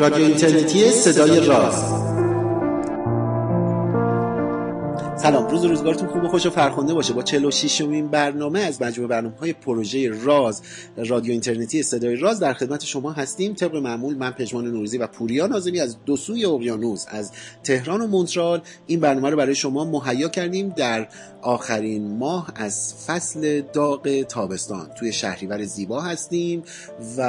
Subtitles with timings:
[0.00, 1.74] رادیو اینترنتی صدای راز.
[5.22, 7.12] سلام روز روزگارتون خوب و خوش و فرخنده باشه.
[7.12, 10.62] با 46 امین برنامه از مجموعه برنامه های پروژه راز
[10.96, 13.54] رادیو اینترنتی صدای راز در خدمت شما هستیم.
[13.54, 17.32] طبق معمول من پژمان نوروزی و پوریا نازمی از دو سوی اقیانوس از
[17.62, 18.60] تهران و مونترال.
[18.86, 21.08] این برنامه رو برای شما مهیا کردیم در
[21.42, 24.90] آخرین ماه از فصل داغ تابستان.
[24.98, 26.62] توی شهریور زیبا هستیم
[27.16, 27.22] و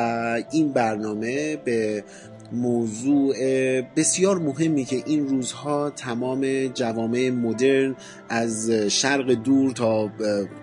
[0.51, 2.03] این برنامه به
[2.52, 3.36] موضوع
[3.82, 7.96] بسیار مهمی که این روزها تمام جوامع مدرن
[8.30, 10.12] از شرق دور تا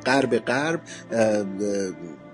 [0.07, 0.81] غرب غرب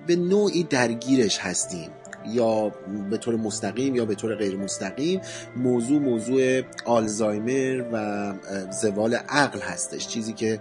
[0.07, 1.91] به نوعی درگیرش هستیم.
[2.33, 2.73] یا
[3.11, 5.21] به طور مستقیم یا به طور غیر مستقیم
[5.57, 8.33] موضوع موضوع آلزایمر و
[8.83, 10.09] زوال عقل هستش.
[10.09, 10.59] چیزی که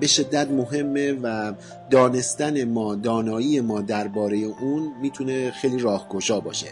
[0.00, 1.52] به شدت مهمه و
[1.90, 6.68] دانستن ما دانایی ما درباره اون می‌تونه خیلی راهگشا باشه.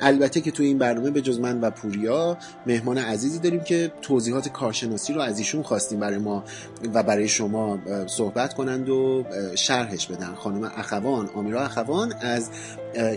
[0.00, 4.48] البته که توی این برنامه به جز من و پوریا مهمان عزیزی داریم که توضیحات
[4.48, 6.44] کارشناسی رو از ایشون خواستیم برای ما
[6.94, 10.34] و برای شما صحبت کنند و شرحش بدن.
[10.34, 12.50] خانم اخوان آمیرا اخوان از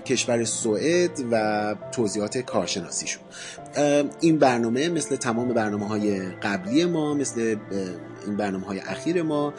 [0.05, 3.23] کشور سوئد و توضیحات کارشناسیشون.
[4.21, 7.55] این برنامه مثل تمام برنامه های قبلی ما مثل
[8.25, 9.53] این برنامه های اخیر ما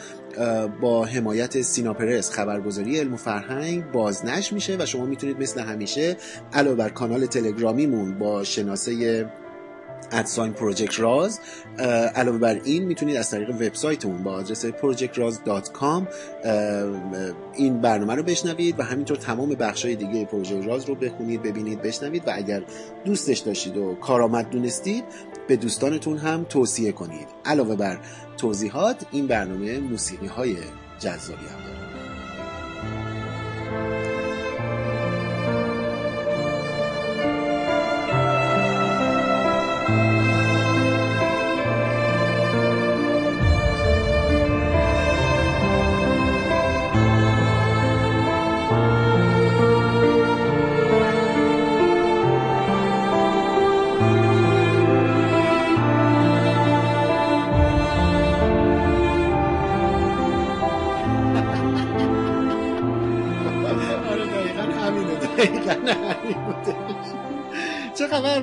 [0.81, 6.17] با حمایت سیناپرس خبرگزاری علم و فرهنگ بازنش میشه و شما می‌تونید مثل همیشه
[6.53, 9.25] علاوه بر کانال تلگرامیمون با شناسه
[10.11, 11.39] ادساین پروژکت راز
[12.15, 16.03] علاوه بر این می‌تونید از طریق وبسایتمون با آدرس projectraz.com
[17.55, 21.81] این برنامه رو بشنوید و همینطور تمام بخش های دیگه پروژه راز رو بخونید ببینید
[21.81, 22.63] بشنوید و اگر
[23.05, 25.03] دوستش داشتید و کارآمد دونستید
[25.47, 27.27] به دوستانتون هم توصیه کنید.
[27.45, 27.99] علاوه بر
[28.37, 30.57] توضیحات این برنامه موسیقی های
[30.99, 31.79] جذابی هم داره.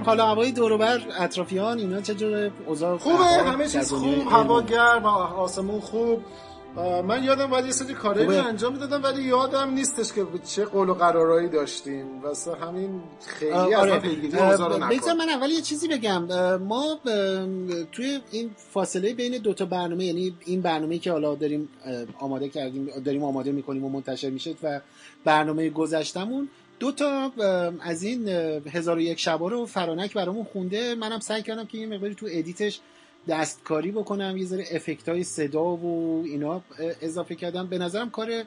[0.02, 5.04] حالا هوای دور بر اطرافیان اینا چه جور اوضاع خوبه همه چیز خوب هوا گرم
[5.06, 6.22] آسمون خوب.
[7.06, 10.94] من یادم باید یه سری کارایی انجام می‌دادم ولی یادم نیستش که چه قول و
[10.94, 12.22] قرارایی داشتیم.
[12.22, 13.98] واسه همین خیلی آره.
[13.98, 14.36] پیگیری
[15.18, 16.24] من اول یه چیزی بگم.
[16.56, 16.98] ما
[17.92, 21.68] توی این فاصله بین دو تا برنامه یعنی این برنامه که حالا داریم
[22.18, 24.80] آماده کردیم داریم آماده می‌کنیم و منتشر میشه و
[25.24, 26.48] برنامه گذشتمون
[26.78, 27.32] دو تا
[27.81, 28.28] از این
[28.69, 30.94] هزار و یک شبا رو فرانک برامون خونده.
[30.94, 32.81] منم سعی کردم که یه مقداری تو ادیتش
[33.28, 36.62] دستکاری بکنم یه ذره افکت های صدا و اینا
[37.00, 37.66] اضافه کردم.
[37.66, 38.44] به نظرم کار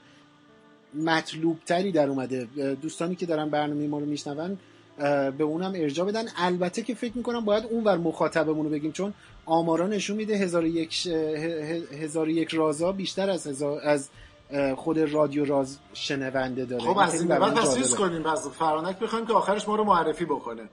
[0.94, 2.48] مطلوب تری در اومده.
[2.82, 4.58] دوستانی که دارن برنامه ما رو میشنون
[5.38, 6.26] به اونم ارجا بدن.
[6.38, 9.14] البته که فکر می‌کنم باید اون ور مخاطبمون رو بگیم چون
[9.46, 11.08] آمارا نشون میده هزار یک,
[12.02, 14.10] هزار یک رازا بیشتر از, هزار از
[14.76, 16.84] خود رادیو راز شنونده داره.
[16.84, 20.70] خب از این بعد پس کنیم پس فرانک بخوایم که آخرش ما رو معرفی بکنه.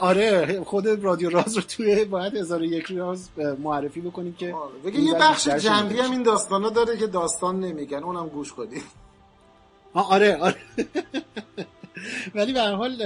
[0.00, 3.28] آره خود رادیو راز رو توی باید هزار یک راز
[3.58, 4.54] معرفی بکنیم که
[4.84, 8.82] بگه یه بخش جنبی هم این داستانا داره که داستان نمیگن اونم گوش کنیم.
[9.94, 10.56] آره آره.
[12.34, 12.96] ولی به حال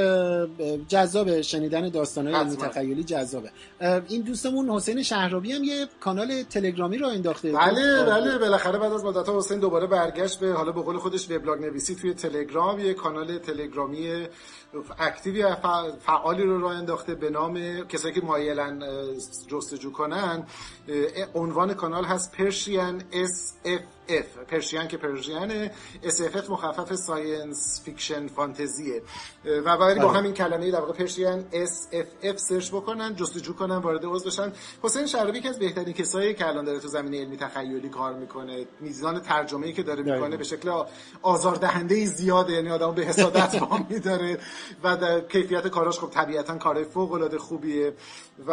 [0.89, 3.51] جذاب شنیدن داستانهای علمی تخیلی جذابه.
[4.09, 7.53] این دوستمون حسین شهرابی هم یه کانال تلگرامی رو انداخته.
[7.53, 11.61] بله بله بالاخره بعد از مدت حسین دوباره برگشت به حالا به قول خودش وبلاگ
[11.61, 14.27] نویسی توی تلگرام یه کانال تلگرامی
[14.99, 15.47] active ی
[16.01, 18.83] فعالی رو راه انداخته به نام کسایی که مایلن
[19.49, 20.47] جستجو کنن.
[21.35, 24.39] عنوان کانال هست Persian SFF.
[24.49, 24.99] Persian که
[26.05, 29.03] FF مخفف science fiction فانتزیه.
[29.45, 30.19] و برای با بله.
[30.19, 34.53] همین کلمه در واقع Persian SFF سرچ بکنن جستجو کنن وارد عضو بشن.
[34.83, 38.67] حسین شهرابی که از بهترین کسایی که الان داره تو زمینه علمی تخیلی کار می‌کنه
[38.81, 40.85] میزان ترجمه‌ای که داره می‌کنه به شکل
[41.23, 44.39] آزاردهنده زیاده یعنی آدمو به حسادت وامی داره
[44.85, 47.95] و در کیفیت کاراش خب طبیعتا کار فوق العاده خوبیه.
[48.47, 48.53] و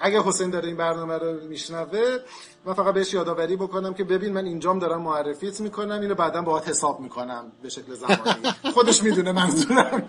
[0.00, 2.18] اگه حسین داره این برنامه رو میشنوه
[2.66, 6.68] من فقط بهش یادآوری بکنم که ببین من اینجام دارم معرفیت می‌کنم اینو بعدا باهات
[6.68, 8.72] حساب می‌کنم به شکل زمانی.
[8.74, 10.02] خودش می‌دونه منظورم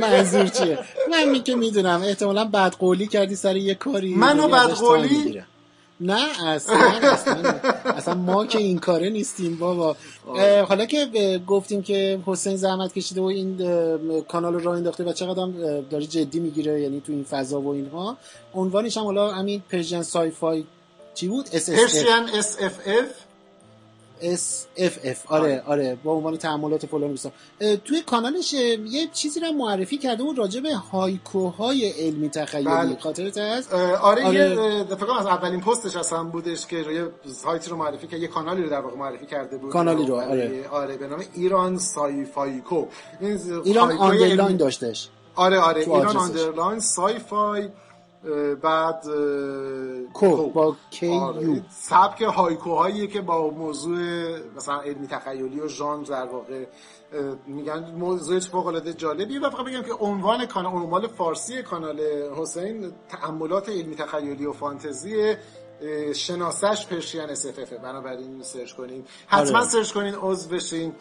[0.00, 0.78] منظور چیه؟
[1.10, 4.14] من که می‌دونم احتمالا بدقولی کردی سر یه کاری.
[4.14, 5.42] منو بدقولی
[6.00, 9.96] نه اصلا اصلا, اصلا ما که این کاره نیستیم بابا.
[10.68, 13.58] حالا که گفتیم که حسین زحمت کشیده و این
[14.20, 15.46] کانال رو راه انداخته و چقدر
[15.90, 18.16] داره جدی می‌گیره یعنی تو این فضا و اینها
[18.54, 20.64] عنوانش هم حالا همین Persian sci-fi
[21.14, 23.23] چی بود؟ S SFF
[24.22, 25.98] SFF آره آره.
[26.04, 27.32] با عنوان تأملات فلان بیسا
[27.84, 32.64] توی کانالش یه چیزی رو معرفی کرده بود راجع به هایکوهای علمی تخیلی.
[32.64, 32.96] بله.
[32.98, 34.34] خاطرت هست؟ آره, آره.
[34.34, 38.62] یه فکر از اولین پستش اصلا بودش که روی سایتی رو معرفی کرد یه کانالی
[38.62, 39.72] رو در واقع معرفی کرده بود.
[39.72, 40.68] کانالی رو آره.
[40.70, 42.86] آره به نام ایران scifaiku
[43.64, 45.08] ایران underline داشتش.
[45.34, 47.68] آره آره ایران underline sci-fi
[48.62, 49.04] بعد
[50.12, 53.98] ku با K U سبک هایکوهایی که با موضوع
[54.56, 56.64] مثلا علمی تخیلی و ژانر در واقع
[57.46, 59.40] میگن موضوعش فوق العاده جالبیه.
[59.40, 62.00] و فقط بگم که عنوان کانال عنوان فارسی کانال
[62.36, 65.36] حسین تأملات علمی تخیلی و فانتزی
[66.14, 69.04] شناسش Persian SFF بنابراین سرچ کنین.
[69.26, 69.68] حتما آره.
[69.68, 70.92] سرچ کنین عضو بشین.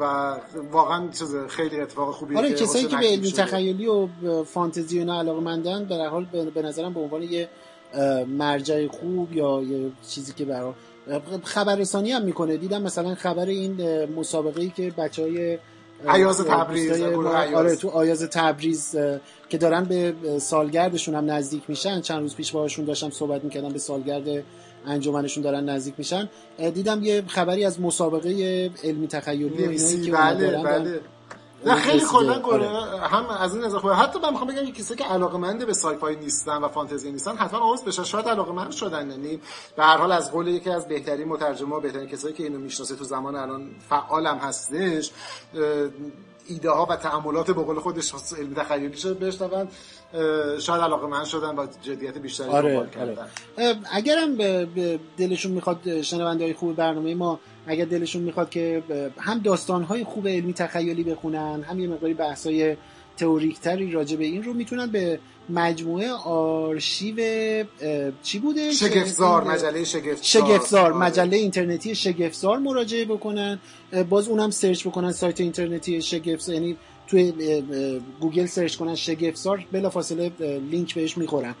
[0.00, 0.34] و
[0.72, 4.08] واقعا چیز خیلی اتفاق خوبی آره کسایی که به علمی تخیلی و
[4.44, 6.24] فانتزی و اینا علاقه مندن به حال
[6.54, 7.48] به نظرم به عنوان یه
[8.38, 10.72] مرجع خوب یا یه چیزی که برای
[11.44, 12.56] خبررسانی هم می‌کنه.
[12.56, 15.58] دیدم مثلا خبر این مسابقه ای که بچه های
[16.08, 17.02] عیاز تبریز
[17.54, 18.96] آره تو آیاز تبریز
[19.48, 22.00] که دارن به سالگردشون هم نزدیک میشن.
[22.00, 24.44] چند روز پیش باهاشون داشتم صحبت می‌کردم به سالگرد
[24.88, 26.28] انجمنشون دارن نزدیک میشن.
[26.74, 31.00] دیدم یه خبری از مسابقه علمی تخیلی که بله بله.
[31.66, 32.68] نه خیلی کلا آره.
[33.00, 36.68] هم از این نظر حتی من می‌خوام بگم کسی که علاقه به سایفای نیستن و
[36.68, 39.40] فانتزی نیستن حتما عضو بشن شاید علاقه مند شدن یعنی
[39.76, 43.04] به هر حال از قول یکی از بهترین مترجما بهترین کسایی که اینو می‌شناسه تو
[43.04, 45.10] زمان الان فعالم هستش
[46.48, 49.68] ایده ها و تعاملات به قول خودش علمی تخیلیش بشنون.
[50.58, 53.16] شاید علاقه من شدن با جدیت بیشتری آره, آره.
[53.92, 58.82] اگرم به دلشون می‌خواد شنونده های خوب برنامه ما اگر دلشون می‌خواد که
[59.18, 62.76] هم داستان های خوب علمی تخیلی بخونن هم یه مقداری بحث های
[63.16, 65.18] تئوریک تری راجع به این رو می‌تونن به
[65.50, 67.16] مجموعه آرشیو
[68.22, 70.16] چی بوده؟ شگفتزار مجله شگفتزار.
[70.22, 71.06] شگفتزار آره.
[71.06, 73.58] مجله اینترنتی شگفتزار مراجعه بکنن.
[74.08, 76.76] باز اونم سرچ بکنن سایت اینترنتی شگفتزار یعنی
[77.08, 77.32] توی
[78.20, 80.32] گوگل سرچ کنن شگفتزار بلافاصله
[80.70, 81.54] لینک بهش می‌خورن.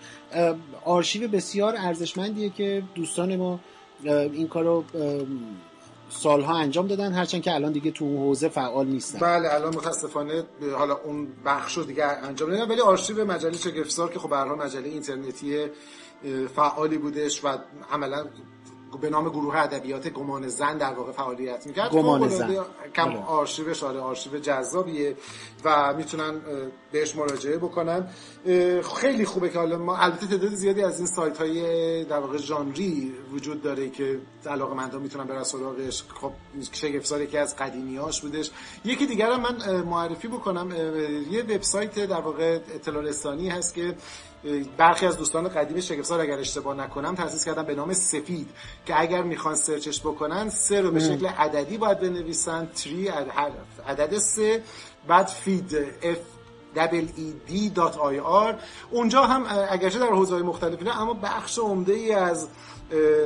[0.84, 3.60] آرشیو بسیار ارزشمندیه که دوستان ما
[4.04, 4.84] این کارو
[6.10, 9.18] سالها انجام دادن هرچند که الان دیگه تو اون حوزه فعال نیستن.
[9.18, 10.44] بله الان متاسفانه
[10.78, 14.88] حالا اون بخش رو دیگه انجام دادن ولی آرشیو مجله شگفتزار که خب به مجله
[14.88, 15.66] اینترنتی
[16.56, 17.48] فعالی بودش و
[17.92, 18.26] عملا
[19.00, 21.90] به نام گروه ادبیات گمان زن در واقع فعالیت می‌کرد.
[21.90, 22.56] گمان زن.
[22.94, 23.24] کم بله.
[23.24, 25.16] آرشیوش آره آرشیو جذابیه
[25.64, 26.40] و می‌تونن
[26.92, 28.08] بهش مراجعه بکنن.
[28.96, 33.14] خیلی خوبه که حالا ما البته تعداد زیادی از این سایت های در واقع ژانری
[33.32, 36.02] وجود داره که علاقه مندان می‌تونن برن سراغش.
[36.20, 36.32] خب
[36.72, 38.50] شگفتزار که از قدیمیاش بودش.
[38.84, 40.70] یکی دیگر من معرفی بکنم.
[41.30, 43.94] یه وبسایت در واقع اطلاع رسانی هست که
[44.76, 48.48] برخی از دوستان قدیم شگفتزار اگر اشتباه نکنم تاسیس کردن به نام سفید
[48.86, 52.66] که اگر می‌خوان سرچش بکنن سه رو به شکل عددی باید بنویسن.
[52.66, 53.08] تری
[53.88, 54.62] عدد سه
[55.08, 56.38] بعد فید F
[56.76, 58.54] www.ed.ir
[58.90, 62.48] اونجا هم اگرچه در حوزه مختلفی نه اما بخش عمده ای از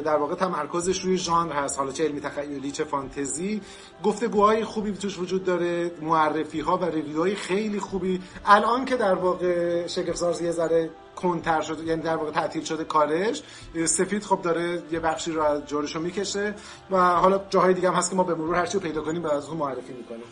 [0.04, 1.78] در واقع تمرکزش روی ژانر هست.
[1.78, 3.60] حالا چه علمی تخیلی چه فانتزی.
[4.04, 5.90] گفتگوهای خوبی توش وجود داره.
[6.00, 8.20] معرفی ها و ریویوهای خیلی خوبی.
[8.46, 13.42] الان که در واقع شگفت‌زار یه ذره کنتر شده یعنی در واقع تعطیل شده کارش
[13.84, 16.54] سفید خب داره یه بخشی رو از جورشو می‌کشه
[16.90, 19.48] و حالا جاهای دیگه هم هست که ما به مرور هرچی پیدا کنیم و از
[19.48, 20.24] اون معرفی می‌کنیم.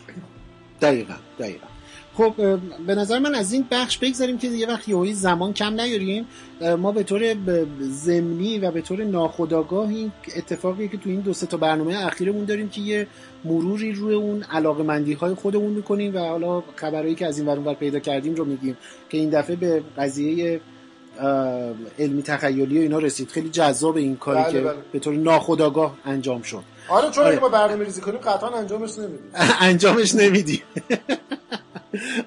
[0.81, 1.70] دقیقا دقیقا.
[2.17, 2.33] خب
[2.87, 6.25] به نظر من از این بخش بگذاریم که یه وقت یهویی زمان کم نیاریم.
[6.77, 7.35] ما به طور
[7.79, 12.69] زمینی و به طور ناخودآگاه این اتفاقی که تو این دو تا برنامه اخیرمون داریم
[12.69, 13.07] که یه
[13.45, 17.99] مروری روی اون علاقمندی های خودمون می‌کنیم و حالا خبرهایی که از این ور پیدا
[17.99, 18.77] کردیم رو میگیم
[19.09, 20.61] که این دفعه به قضیه
[21.99, 23.29] علمی تخیلی و اینا رسید.
[23.29, 24.75] خیلی جذاب این کاری بله که بله.
[24.91, 26.63] به طور ناخودآگاه انجام شد.
[26.89, 27.39] آره چون آره.
[27.39, 29.31] ما برنامه ریزی کنیم قطعا انجامش نمیدیم.
[29.59, 30.61] انجامش نمیدیم.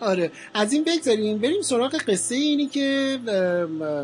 [0.00, 0.30] آره.
[0.54, 3.18] از این بگذاریم بریم سراغ قصه اینی که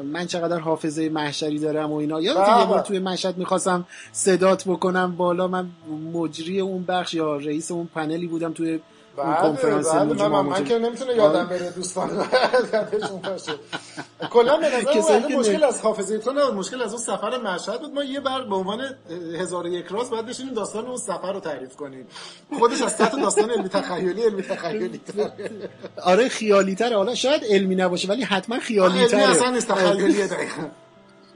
[0.04, 2.20] من چقدر حافظه محشری دارم و اینا.
[2.20, 5.66] یا یه بار توی مشهد می‌خواستم صدات بکنم بالا من
[6.12, 8.80] مجری اون بخش یا رئیس اون پنلی بودم توی
[9.16, 12.10] اون کنفرانس بله من, من که نمی‌تونه یادم بره دوستان.
[14.30, 17.94] کلا به نظر مشکل از حافظه تو نه مشکل از اون سفر مشهد بود.
[17.94, 18.80] ما یه بار به عنوان
[19.40, 22.06] هزار یک راز باید بشینیم داستان اون سفر رو تعریف کنیم.
[22.58, 25.00] خودش از سطح داستان علمی تخیلی علمی تخیلی.
[26.02, 30.26] آره خیالی تره حالا شاید علمی نباشه ولی حتما خیالی تره علمی اصلا نیست تخیلیه
[30.26, 30.62] دقیقا.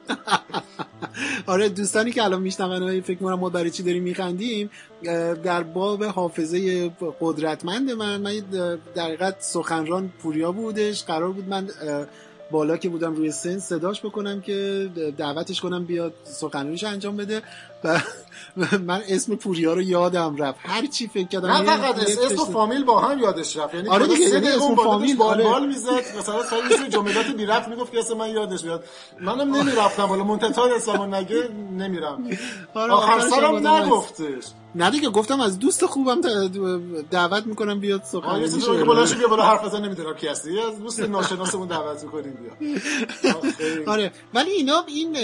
[1.46, 4.70] آره دوستانی که الان میشنون فکر می‌کنم ما برای چی داریم میخندیم
[5.42, 8.32] در باب حافظه قدرتمند من من
[8.94, 11.68] در حقیقت سخنران پوریا بودش قرار بود من
[12.50, 17.42] بالا که بودم روی سن صداش بکنم که دعوتش کنم بیاد سخنرانیش انجام بده.
[17.84, 18.00] و
[18.86, 20.58] من اسم پوریا رو یادم رفت.
[20.62, 23.74] هر چی فکر کردم نه فقط اسم و فامیل با هم یادش رفت.
[23.74, 25.44] یعنی آره دیگه یعنی اسم فامیل بال آره.
[25.44, 26.18] بال می‌زد.
[26.18, 28.84] مثلا خیلی جملات بی رفت می‌گفت که اسم من یادش میاد.
[29.20, 31.48] منم نمی‌رفتم بالا منتها اسمو نگه
[31.78, 32.30] نمیرم.
[32.74, 34.44] آره آخر سرم نگفتش.
[34.76, 36.20] نه دیگه گفتم از دوست خوبم
[37.10, 40.60] دعوت می‌کنم بیاد سخنرانی شه که بالاش بیا بالا حرف بزن نمی‌دونم کی هستی.
[40.60, 43.34] از دوست ناشناسمون دعوت می‌کنیم بیا.
[43.92, 45.16] آره ولی اینا این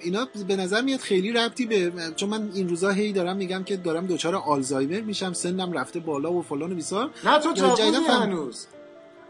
[0.00, 3.76] اینا به نظر میاد خیلی ربطی به چون من این روزا هی دارم میگم که
[3.76, 7.10] دارم دچار آلزایمر میشم سنم رفته بالا و فلان و بیسار.
[7.24, 8.66] نه تو جوونی هنوز.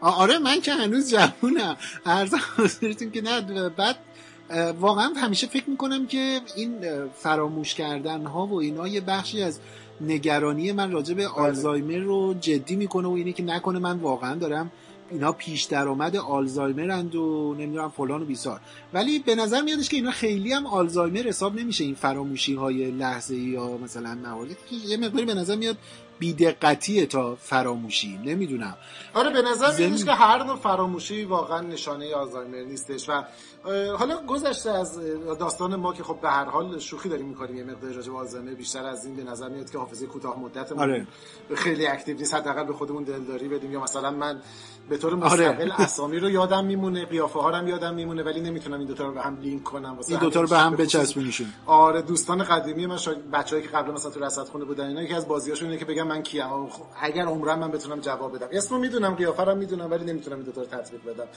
[0.01, 1.77] آره من که هنوز جوونم.
[2.05, 2.39] ارزم
[3.13, 3.95] که نه بعد
[4.79, 6.75] واقعا همیشه فکر می‌کنم که این
[7.15, 9.59] فراموش کردن ها و اینا یه بخشی از
[10.01, 11.33] نگرانی من راجع به بله.
[11.33, 14.71] آلزایمر رو جدی می‌کنه و اینه که نکنه من واقعا دارم
[15.13, 18.59] اینا پیش درآمد آلزایمرند و نمی‌دونم فلان و بیسار.
[18.93, 23.35] ولی به نظر میادش که اینا خیلی هم آلزایمر حساب نمیشه این فراموشی های لحظه
[23.35, 25.77] یا مثلا مواردی که یه مقداری به نظر میاد
[26.19, 28.19] بیدقتیه تا فراموشی.
[28.25, 28.77] نمی‌دونم.
[29.13, 30.05] آره به نظر زم...
[30.05, 33.23] که هر نوع فراموشی واقعا نشانه آلزایمر نیستش و
[33.97, 34.99] حالا گذشته از
[35.39, 38.53] داستان ما که خب به هر حال شوخی داریم می‌کنیم یه مقدار راجع به آلزایمر
[38.53, 41.07] بیشتر از این به نظر میاد که حافظه کوتاه مدت آره.
[41.55, 43.71] خیلی اکتیو نیست حداقل به خودمون دلداری بدیم.
[43.71, 44.41] یا مثلا من
[44.89, 45.25] به طور آره.
[45.25, 45.81] مستقل آره.
[45.81, 49.21] اسامی رو یادم میمونه قیافه ها هم یادم میمونه ولی نمی‌تونم این دوتا رو به
[49.21, 51.47] هم لینک کنم این دوتا رو به هم بچسبونیشون.
[51.65, 55.13] آره دوستان قدیمی من شاید بچه‌ای که قبل مثلا تو رصد خونه بودن اینا یکی
[55.13, 56.67] از بازیاشون اینه که بگم من کیم.
[56.69, 58.47] خب اگر عمرم من بتونم جواب بدم.
[58.51, 61.27] اسمو می‌دونم قیافه رو می‌دونم ولی نمی‌تونم این دوتا رو تطبیق بدم.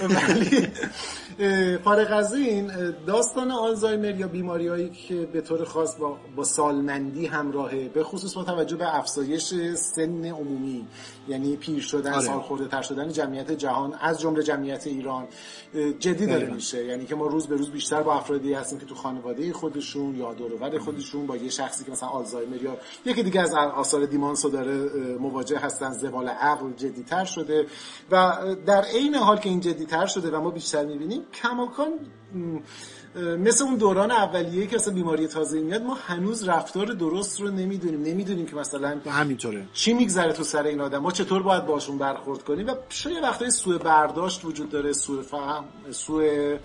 [0.16, 2.72] ولی فارغ از این
[3.06, 8.44] داستان آلزایمر یا بیماریایی که به طور خاص با, با سالمندی همراهه به خصوص با
[8.44, 10.86] توجه به افزایش سن عمومی.
[11.28, 12.26] یعنی پیر شدن آره.
[12.26, 15.28] سالخورده تر شدن جمعیت جهان از جمله جمعیت ایران
[15.98, 18.94] جدی داره میشه یعنی که ما روز به روز بیشتر با افرادی هستیم که تو
[18.94, 23.54] خانواده خودشون یا دور خودشون با یه شخصی که مثلا آلزایمر یا یکی دیگه از
[23.54, 27.66] آثار دیمانسو داره مواجه هستن زوال عقل جدی تر شده
[28.10, 28.32] و
[28.66, 31.88] در عین حال که این جدی تر شده و ما بیشتر می‌بینیم کماکان
[33.16, 38.02] مثل اون دوران اولیه که اصلا بیماری تازه میاد ما هنوز رفتار درست رو نمی‌دونیم.
[38.02, 39.64] نمی‌دونیم که مثلا همینطوره.
[39.72, 43.50] چی میگذره تو سر این آدم ما چطور باید باشون برخورد کنیم؟ و شاید وقتای
[43.50, 46.56] سوء برداشت وجود داره سوء فهم سوء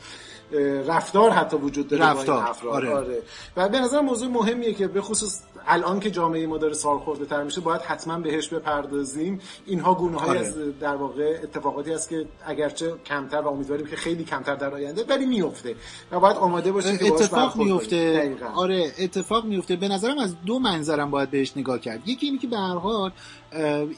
[0.88, 2.48] رفتار حتی وجود داره رفتار.
[2.48, 2.74] افراد.
[2.74, 2.90] آره.
[2.90, 3.22] آره.
[3.58, 7.44] و به نظر موضوع مهمیه که به خصوص الان که جامعه ما داره سالخورده تر
[7.44, 9.40] میشه باید حتما بهش بپردازیم.
[9.66, 10.40] اینها گونه های آره.
[10.40, 15.04] از در واقع اتفاقاتی است که اگرچه کمتر و امیدواریم که خیلی کمتر در آینده
[15.10, 15.76] ولی میفته
[16.12, 21.12] و باید آماده باشیم که اتفاق میفته آره اتفاق میفته به نظرم از دو منظرم
[21.12, 22.08] باید بهش نگاه کرد.
[22.10, 23.12] یکی اینه که به هر حال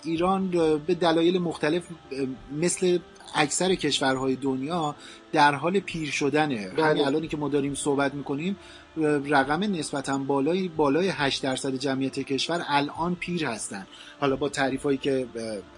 [0.04, 0.50] ایران
[0.88, 1.84] به دلایل مختلف
[2.62, 3.00] مثل
[3.36, 4.96] اکثر کشورهای دنیا
[5.32, 6.70] در حال پیر شدنه.
[6.70, 6.86] بله.
[6.86, 8.58] همین الانی که ما داریم صحبت می‌کنیم
[8.98, 13.88] رقم نسبتا بالای بالای 8 درصد جمعیت کشور الان پیر هستن.
[14.20, 15.28] حالا با تعریف هایی که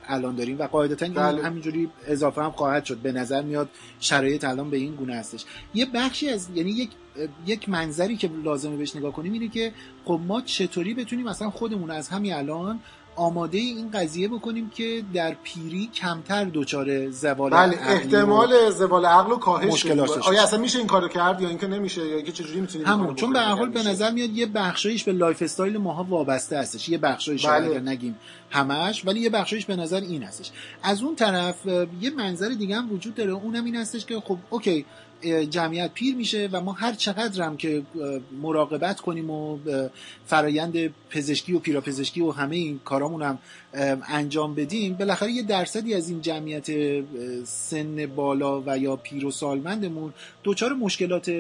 [0.08, 1.44] الان داریم و قاعدتا بله.
[1.44, 2.98] همینجوری اضافه هم خواهد شد.
[2.98, 3.70] به نظر میاد
[4.00, 5.46] شرایط الان به این گونه هستش.
[5.74, 6.90] یه بخشی از یعنی یک
[7.46, 9.74] یک منظری که لازمه بهش نگاه کنیم اینه که
[10.06, 12.80] خب ما چطوری بتونیم مثلا خودمون از همین الان
[13.16, 19.36] آماده این قضیه بکنیم که در پیری کمتر دچار زوال بله احتمال زوال عقل و
[19.36, 19.86] کاهش
[20.22, 23.34] آیا اصلا میشه این کارو کرد یا اینکه نمیشه یا اینکه چجوری می‌تونیم همون چون
[23.34, 26.90] به هر حال به نظر میاد یه بخشایش به lifestyle ماها وابسته هستش.
[26.90, 27.70] یه بخشایش بله.
[27.70, 28.16] اگر نگیم
[28.50, 30.52] همش ولی یه بخشایش به نظر این هستش.
[30.84, 31.66] از اون طرف
[32.02, 33.32] یه منظر دیگه هم وجود داره.
[33.32, 34.86] اونم این هستش که خب okay
[35.26, 37.84] جمعیت پیر میشه و ما هر چقدر هم که
[38.42, 39.58] مراقبت کنیم و
[40.26, 43.40] فرایند پزشکی و پیراپزشکی و همه این کارامون هم
[44.08, 46.66] انجام بدیم بالاخره یه درصدی از این جمعیت
[47.46, 50.14] سن بالا و یا پیر و سالمندمون
[50.44, 51.32] دچار مشکلات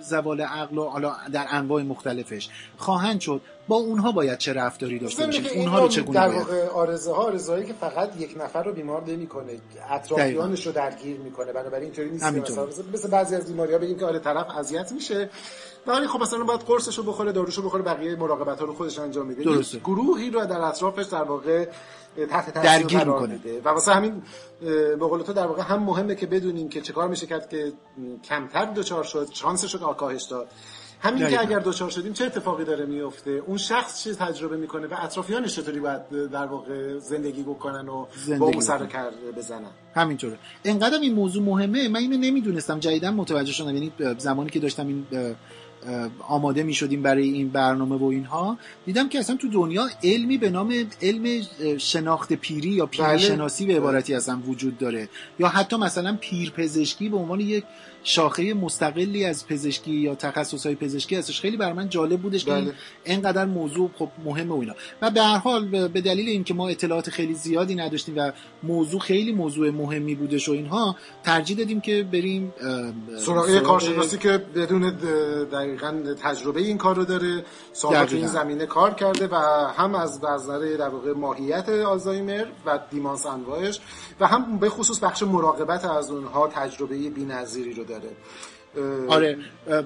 [0.00, 3.40] زوال عقل و حالا در انواع مختلفش خواهند شد.
[3.68, 7.66] با اونها باید چه رفتاری داشته باشیم؟ اونها رو چگونه در واقع آرزه ها آرزهایی
[7.66, 9.52] که فقط یک نفر رو بیمار نمی‌کنه
[9.90, 11.52] اطرافیانش رو درگیر می‌کنه.
[11.52, 15.30] بنابراین اینطوری نیست مثلا مثل بعضی از بیماری ها بگیم که آره طرف اذیت میشه.
[15.86, 19.42] ولی خب مثلا باید قرصشو بخوره داروشو بخوره بقیه مراقبت ها رو خودش انجام میده.
[19.42, 19.78] درسته.
[19.78, 21.68] گروهی رو در اطرافش در واقع
[22.30, 23.40] تحت درگیر می‌کنه.
[23.64, 24.22] و واسه همین
[24.60, 27.72] به قول تو در واقع هم مهمه که بدونیم که چه کار میشه کرد که
[28.24, 30.48] کمتر دچار شد شانسش رو کاهش داد.
[31.00, 34.94] همین که اگر دوچار شدیم چه اتفاقی داره میفته؟ اون شخص چه تجربه می‌کنه و
[34.98, 38.06] اطرافیانش چطوری باید در واقع زندگی بکنن و
[38.38, 38.88] با اون سر
[39.36, 40.38] بزنن؟ همینطوره.
[40.64, 42.78] انقدر این موضوع مهمه من اینو نمی‌دونستم.
[42.78, 43.74] جدیدا متوجه شدم.
[43.74, 45.06] یعنی زمانی که داشتم این
[46.28, 50.50] آماده می شدیم برای این برنامه و اینها دیدم که اصلا تو دنیا علمی به
[50.50, 51.42] نام علم
[51.78, 53.18] شناخت پیری یا پیری بله.
[53.18, 57.64] شناسی به عبارتی اصلا وجود داره یا حتی مثلا پیرپزشکی به عنوان یک
[58.04, 61.40] شاخه مستقلی از پزشکی یا تخصص های پزشکی هستش.
[61.40, 62.64] خیلی بر من جالب بودش بله.
[62.64, 62.72] که
[63.04, 64.74] اینقدر موضوع خب مهمه و اینا.
[65.02, 68.32] و به هر حال به دلیل اینکه ما اطلاعات خیلی زیادی نداشتیم و
[68.62, 72.54] موضوع خیلی موضوع مهمی بودش و اینها ترجیح دادیم که بریم
[73.18, 74.90] سراغ کارشناسی که بدون
[75.52, 79.34] دقیقا تجربه این کار رو داره سالها این زمینه کار کرده و
[79.76, 83.80] هم از نظر در واقع ماهیت آلزایمر و دیمانس انواعش
[84.20, 87.93] و هم به خصوص بخش مراقبت از اونها تجربه بی‌نظیری رو داره.
[89.08, 89.38] آره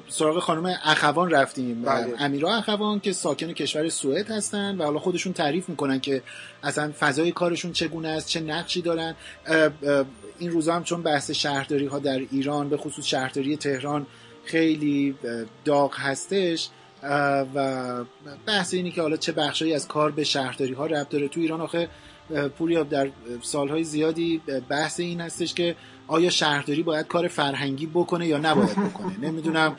[0.09, 1.83] سراغ خانم اخوان رفتیم.
[1.83, 2.15] بله.
[2.19, 6.23] امیرا اخوان که ساکن کشور سوئد هستن و حالا خودشون تعریف می‌کنن که
[6.63, 9.15] اصلا فضای کارشون چگونه است چه نقشی دارن.
[10.39, 14.07] این روزا هم چون بحث شهرداری ها در ایران به خصوص شهرداری تهران
[14.45, 15.15] خیلی
[15.65, 16.69] داغ هستش
[17.55, 18.05] و
[18.47, 21.29] بحث اینی که حالا چه بخشایی از کار به شهرداری ها ربط داره.
[21.29, 21.89] تو ایران آخه
[22.59, 23.11] پوریاب در
[23.43, 25.77] سالهای زیادی بحث این هستش که
[26.09, 29.77] آیا شهرداری باید کار فرهنگی بکنه یا نباید بکنه؟ نمی‌دونم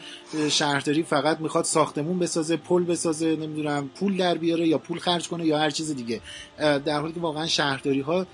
[0.50, 5.46] شهرداری فقط می‌خواد ساختمون بسازه پل بسازه نمی‌دونم پول در بیاره یا پول خرج کنه
[5.46, 6.22] یا هر چیز دیگه.
[6.58, 8.26] در حالی که واقعا شهرداری ها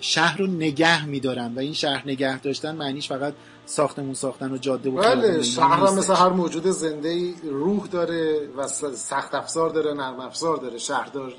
[0.00, 3.34] شهر رو نگه میدارن و این شهر نگه داشتن معنیش فقط
[3.66, 8.66] ساختمون ساختن و جاده و بله شهر هم مثل هر موجود زنده روح داره و
[8.94, 10.78] سخت افزار داره نرم افزار داره.
[10.78, 11.32] شهردار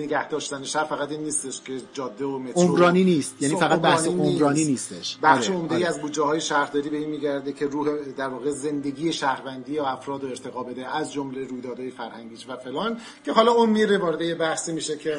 [0.00, 4.06] نگه داشتن شهر فقط این نیستش که جاده و مترو عمرانی نیست یعنی فقط بحث
[4.06, 5.86] عمرانی نیستش بخش آره، عمده آره.
[5.86, 10.22] از بودجه های شهرداری به این میگرده که روح در واقع زندگی شهروندی و افراد
[10.22, 14.34] رو ارتقا بده از جمله رویدادهای فرهنگی و فلان که حالا اون میره وارد یه
[14.34, 15.16] بحثی میشه که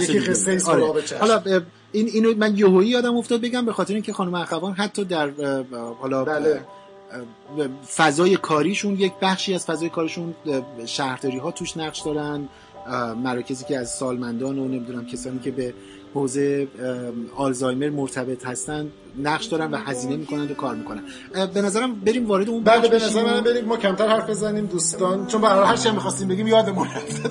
[0.00, 1.02] یکی قصه آره.
[1.20, 1.42] حالا
[1.92, 5.30] این اینو من یهویی یادم افتاد بگم به خاطر اینکه خانم اخوان حتی در
[6.00, 6.60] حالا بله.
[7.96, 10.34] فضای کاریشون یک بخشی از فضای کاریشون
[10.86, 12.48] شهرداری ها توش نقش دارن
[13.24, 15.74] مراکزی که از سالمندان و نمی‌دونم کسانی که به
[16.14, 16.68] حوزه
[17.36, 18.86] آلزایمر مرتبط هستن
[19.22, 21.02] نقش دارن و هزینه می‌کنن و کار می‌کنن.
[21.54, 23.64] به نظرم بریم وارد اون بله به نظر من بریم.
[23.64, 25.26] ما کمتر حرف بزنیم دوستان.
[25.26, 27.28] چون برای هر چی می‌خواستیم بگیم یادمون رفته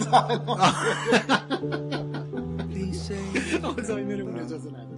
[3.77, 4.89] آلزایمرمون اجازه نداره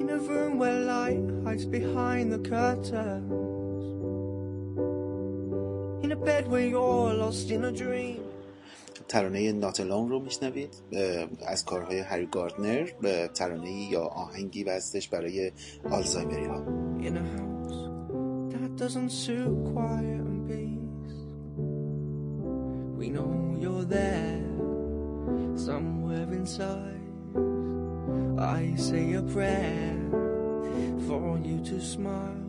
[0.00, 3.49] In a room where light hides behind the curtain.
[9.07, 10.75] ترانه ناتلون رو میشنوید
[11.47, 15.51] از کارهای هری گاردنر به ترانه یا آهنگی وزدش برای
[15.91, 16.65] آلزایمری ها
[22.97, 23.31] We know
[23.63, 24.43] you're there
[25.55, 27.09] somewhere inside.
[28.37, 29.97] I say a prayer
[31.07, 32.43] for you to smile.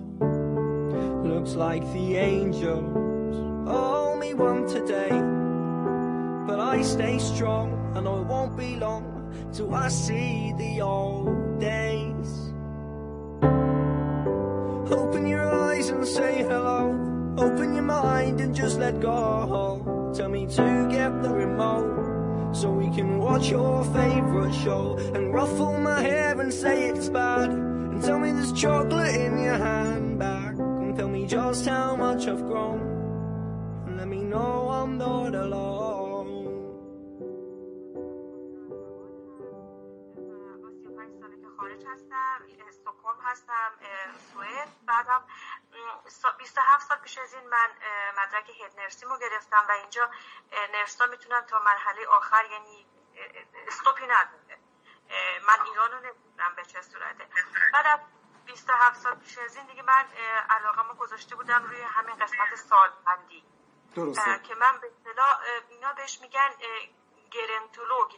[1.31, 3.10] Looks like the angels
[3.72, 5.10] only one today.
[6.48, 12.54] But I stay strong and I won't be long till I see the old days.
[14.92, 16.98] Open your eyes and say hello.
[17.38, 20.12] Open your mind and just let go.
[20.14, 25.78] Tell me to get the remote so we can watch your favorite show and ruffle
[25.80, 27.50] my hair and say it's bad.
[27.50, 30.60] And tell me there's chocolate in your handbag.
[30.60, 32.91] And tell me just how much I've grown.
[34.18, 36.12] Know I'm not alone
[41.58, 42.42] خارج هستم
[43.24, 43.72] هستم
[44.34, 45.24] سوئد بعدم
[46.38, 47.70] 27 سال پیش از این من
[48.18, 50.10] مدرک هد نرسیمو گرفتم و اینجا
[50.74, 52.86] نرسا می‌تونن تا مرحله آخر یعنی
[53.68, 54.58] استوپی ندونه
[55.48, 57.28] من ایرانو نمی‌دونم به چه صورته
[57.74, 58.00] بعد از
[58.46, 60.06] 27 سال پیش از این دیگه من
[60.50, 63.51] علاقه گذاشته بودم روی همین قسمت سالمندی
[63.96, 64.40] درسته.
[64.48, 66.50] که من به اصطلاح اینا بهش میگن
[67.32, 68.12] گرنتولوگ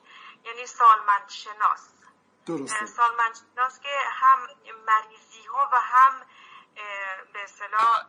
[0.45, 1.79] یعنی سالمند شناس
[2.45, 2.85] درسته.
[2.85, 4.39] سالمند شناس که هم
[4.85, 6.25] مریضی ها و هم
[7.33, 8.05] به اصطلاح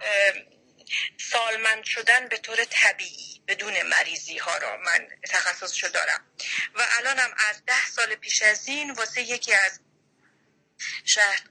[1.21, 6.27] سالمند شدن به طور طبیعی بدون مریضی ها را من تخصصشو دارم.
[6.75, 9.81] و الانم از ده سال پیش از این واسه یکی از
[11.05, 11.43] شهر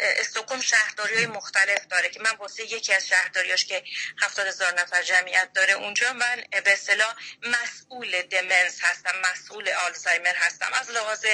[0.00, 3.84] استکهلم شهرداری های مختلف داره که من واسه یکی از شهرداریاش که
[4.22, 10.72] هفتاد هزار نفر جمعیت داره اونجا من به اصطلاح مسئول دمنس هستم مسئول آلزایمر هستم.
[10.72, 11.26] از لحاظ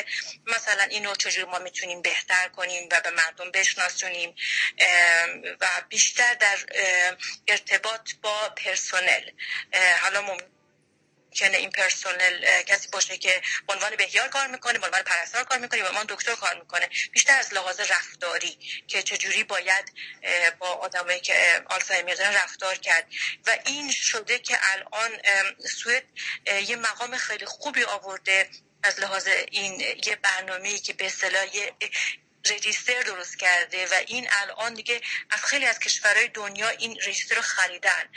[0.47, 4.35] مثلا اینو چجور ما می‌تونیم بهتر کنیم و به مردم بشناسونیم
[5.61, 6.59] و بیشتر در
[7.49, 9.31] ارتباط با پرسنل.
[10.01, 10.37] حالا
[11.33, 15.83] ممکنه این پرسنل کسی باشه که عنوان بهیار کار می‌کنه به عنوان پرستار کار می‌کنه
[15.83, 16.89] به عنوان دکتر کار می‌کنه.
[17.13, 19.93] بیشتر از لحاظ رفتاری که چجوری باید
[20.59, 23.07] با آدمایی که آلزایمر دارن رفتار کرد.
[23.47, 25.11] و این شده که الان
[25.69, 26.05] سوئد
[26.67, 28.51] یه مقام خیلی خوبی آورده
[28.83, 31.47] از لحاظ این یه برنامه‌ای که به اصطلاح
[32.51, 35.01] رجیستر درست کرده و این الان دیگه
[35.31, 38.09] از خیلی از کشورهای دنیا این رجیستر رو خریدن.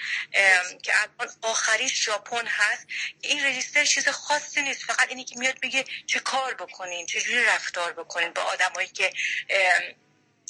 [0.83, 2.87] که الان آخریش ژاپن هست.
[3.21, 4.83] این رجیستر چیز خاصی نیست.
[4.83, 9.13] فقط اینی که میاد بگه چه کار بکنین چجوری رفتار بکنین با آدمایی که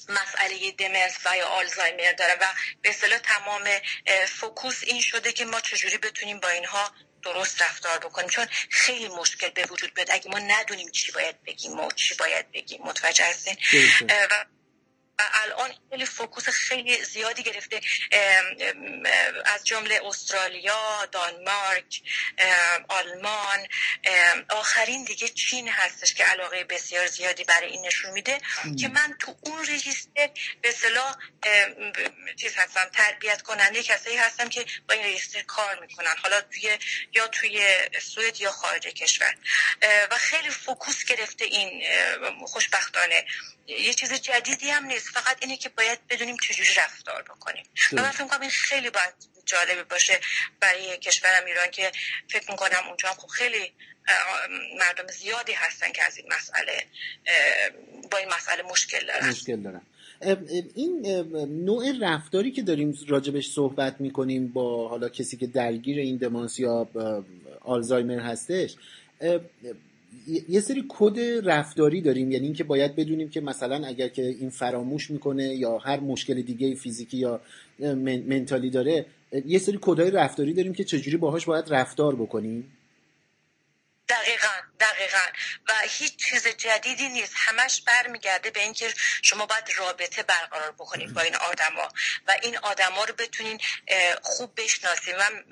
[0.10, 2.46] مسئله دمانس و یا آلزایمر دارن و
[2.82, 3.64] به اصطلاح تمام
[4.28, 6.92] focus این شده که ما چجوری بتونیم با اینها
[7.26, 8.30] درست رفتار بکنیم.
[8.30, 10.08] چون خیلی مشکل به وجود بیاد.
[10.12, 12.82] اگه ما ندونیم چی باید بگیم و چی باید بگیم.
[12.84, 13.58] متوجه هستین؟
[14.10, 14.46] و
[15.20, 17.82] الان خیلی focus خیلی زیادی گرفته
[19.46, 22.02] از جمله استرالیا دانمارک
[22.88, 23.68] آلمان
[24.50, 28.38] آخرین دیگه چین هستش که علاقه بسیار زیادی برای این نشون میده
[28.80, 30.30] که من تو اون رجیستر
[30.62, 31.16] به صلاح
[32.40, 36.78] چیز هستم تربیت کننده کسایی هستم که با این رجیستر کار می‌کنن حالا توی
[37.14, 37.68] یا توی
[38.02, 39.36] سوئد یا خارج کشور.
[40.12, 41.84] و خیلی فوکوس گرفته این
[42.46, 43.26] خوشبختانه.
[43.68, 45.05] یه چیز جدیدی هم نیست.
[45.14, 47.64] فقط اینه که باید بدونیم چجوری رفتار بکنیم.
[47.94, 49.14] و من فکر این خیلی باید
[49.46, 50.20] جالبی باشه
[50.60, 51.92] برای کشورم ایران که
[52.28, 53.72] فکر می‌کنم اونجا هم خب خیلی
[54.80, 56.86] مردم زیادی هستن که از این مسئله
[58.12, 59.30] با این مسئله مشکل دارن.
[59.30, 59.82] مشکل دارن.
[60.76, 61.06] این
[61.66, 66.90] نوع رفتاری که داریم راجبش صحبت می‌کنیم با حالا کسی که درگیر این دمانس یا
[67.62, 68.76] آلزایمر هستش
[70.50, 75.12] یه سری کد رفتاری داریم یعنی اینکه باید بدونیم که مثلا اگر که این فراموش
[75.12, 77.42] می‌کنه یا هر مشکل دیگه فیزیکی یا
[78.06, 79.06] منتالی داره
[79.46, 82.64] یه سری کدهای رفتاری داریم که چجوری باهاش باید رفتار بکنیم.
[84.10, 85.26] دقیقا دقیقا.
[85.68, 87.34] و هیچ چیز جدیدی نیست.
[87.36, 91.90] همش برمیگرده به اینکه شما باید رابطه برقرار بکنید با این آدما.
[92.28, 93.62] و این آدما رو بتونین
[94.22, 95.44] خوب بشناسید من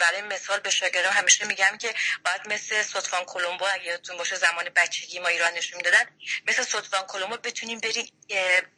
[0.00, 1.94] برای مثال به شاگردان همیشه میگم که
[2.24, 6.04] باید مثل سوتفان کلمبو اگه یادتون باشه زمان بچگی ما ایران نشون می‌دادن
[6.46, 8.10] مثل سوتفان کلمبو بتونین برین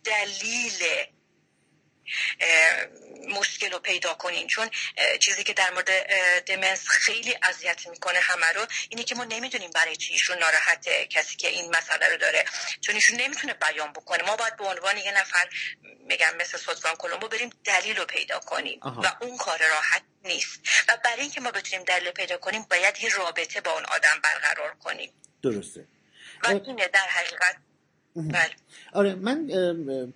[0.05, 1.07] دلیل
[3.29, 4.47] مشکل رو پیدا کنین.
[4.47, 4.71] چون
[5.21, 5.91] چیزی که در مورد
[6.45, 11.37] دمنس خیلی اذیت می‌کنه همه رو اینه که ما نمی‌دونیم برای چی ایشون ناراحته کسی
[11.37, 12.45] که این مسئله رو داره.
[12.81, 14.23] چون ایشون نمی‌تونه بیان بکنه.
[14.23, 15.49] ما باید به عنوان یه نفر
[16.07, 18.81] میگم مثل سوتفان کلمبو بریم دلیل رو پیدا کنیم.
[18.83, 20.61] و اون کار راحت نیست.
[20.89, 24.75] و برای اینکه ما بتونیم دلیل پیدا کنیم باید یه رابطه با اون آدم برقرار
[24.75, 25.13] کنیم.
[25.43, 25.85] درسته.
[26.43, 27.57] و اینه در حقیقت
[28.17, 28.51] بله.
[28.93, 29.51] آره من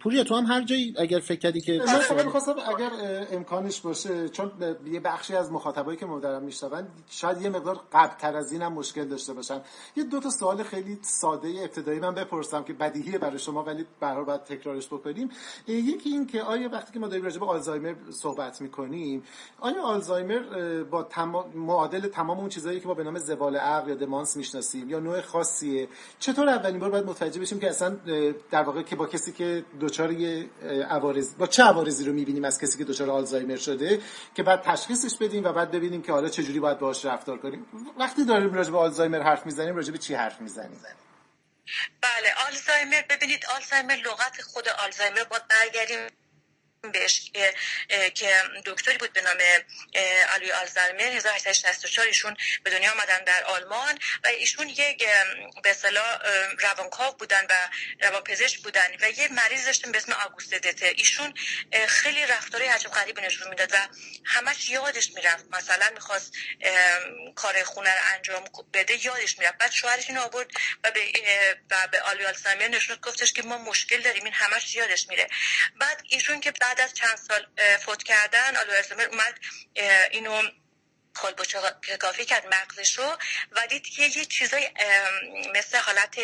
[0.01, 2.91] پوریا تو هم هر جایی اگر فکر کردی که من فقط می‌خواستم اگر
[3.33, 4.53] امکانش باشه چون
[4.87, 9.05] یه بخشی از مخاطبایی که مدرم میشنون شاید یه مقدار قبل تر از اینم مشکل
[9.05, 9.61] داشته باشن.
[9.97, 14.25] یه دو تا سوال خیلی ساده ابتدایی من بپرسم که بدیهیه برای شما ولی برای
[14.25, 15.31] باید تکرارش بکنیم.
[15.67, 19.23] یکی این که آیا وقتی که ما داریم راجع به آلزایمر صحبت می‌کنیم
[19.61, 20.43] آیا آلزایمر
[20.85, 24.91] با تمام معادل تمام اون چیزایی که ما به نام زوال عقل یا دمانس می‌شناسیم
[24.91, 27.88] یا نوع خاصیه چطور اولین بار باید متوجه بشیم که اصلا
[28.51, 30.16] در واقع که با کسی که دچار
[30.90, 34.01] عوارض با چه عوارضی رو می‌بینیم از کسی که دچار آلزایمر شده
[34.35, 37.66] که بعد تشخیصش بدیم و بعد ببینیم که حالا چجوری باید باهاش رفتار کنیم؟
[37.98, 40.81] وقتی داریم راجع به آلزایمر حرف می‌زنیم راجع به چی حرف می‌زنیم؟
[42.01, 45.98] بله آلزایمر ببینید آلزایمر لغت خود آلزایمر با برگردیم
[46.83, 47.31] بهش
[48.14, 49.38] که دکتری بود به نام
[50.35, 51.01] آلوی آلزایمر.
[51.01, 55.05] 1864 ایشون به دنیا آمدن در آلمان و ایشون یک
[55.62, 56.19] به اصطلاح
[56.59, 57.55] روانکاو بودن و
[58.01, 60.87] روانپزشک بودن و یه مریض داشتن به اسم آگوست دته.
[60.87, 61.35] ایشون
[61.88, 63.88] خیلی رفتاری عجب غریبی نشون می‌داد و
[64.25, 65.45] همش یادش می‌رفت.
[65.51, 66.33] مثلا می‌خواست
[67.35, 69.59] کار خونه رو انجام بده یادش می‌رفت.
[69.59, 70.51] بعد شوهرش اینو آورد
[70.85, 71.12] و به
[71.71, 74.25] و به آلوی آلزایمر نشون گفتش که ما مشکل داریم.
[74.25, 75.29] این همش یادش میره.
[75.81, 78.73] بعد ایشون که بعد از چند سال فوت کردن آلو
[79.11, 79.41] اومد
[80.11, 80.43] اینو
[81.15, 81.59] کالبوچه
[82.01, 83.19] کافی کرد مغزش رو.
[83.53, 84.71] و دید که یه چیزای
[85.55, 86.19] مثل حالت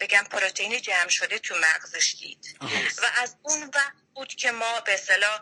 [0.00, 2.58] بگم پروتئین جمع شده تو مغزش دید.
[3.02, 5.40] و از اون وقت بود که ما به صلاح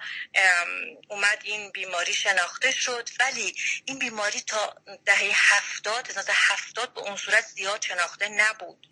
[1.09, 3.09] اومد این بیماری شناخته شد.
[3.21, 8.87] ولی این بیماری تا دهه هفتاد از هفتاد به اون صورت زیاد شناخته نبود.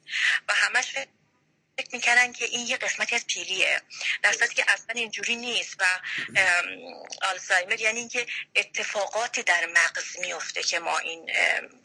[0.48, 0.94] و همش
[1.78, 3.82] فکر می‌کردن که این یه قسمتی از پیریه.
[4.22, 5.84] در صورتی که اصلا اینجوری نیست و
[7.22, 11.32] آلزایمر یعنی اینکه اتفاقاتی در مغز میفته که ما این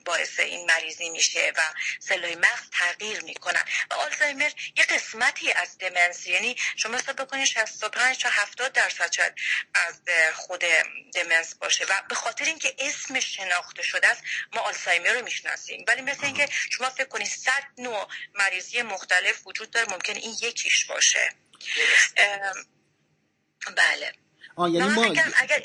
[0.05, 1.61] باعث این مریضی میشه و
[1.99, 3.63] سلول مغز تغییر می‌کنن.
[3.91, 9.33] و آلزایمر یه قسمتی از دمنس یعنی شما حساب بکنید 65 تا 70 درصد شاید
[9.73, 10.01] از
[10.35, 10.63] خود
[11.13, 11.85] دمنس باشه.
[11.85, 14.23] و به خاطر اینکه اسمش شناخته شده است
[14.53, 15.85] ما آلزایمر رو می‌شناسیم.
[15.87, 20.85] ولی مثل اینکه شما فکر کنید 100 نوع مریضی مختلف وجود داره ممکن این یکیش
[20.85, 21.29] باشه.
[23.77, 24.13] بله.
[24.55, 25.03] آه یعنی ما
[25.35, 25.63] اگر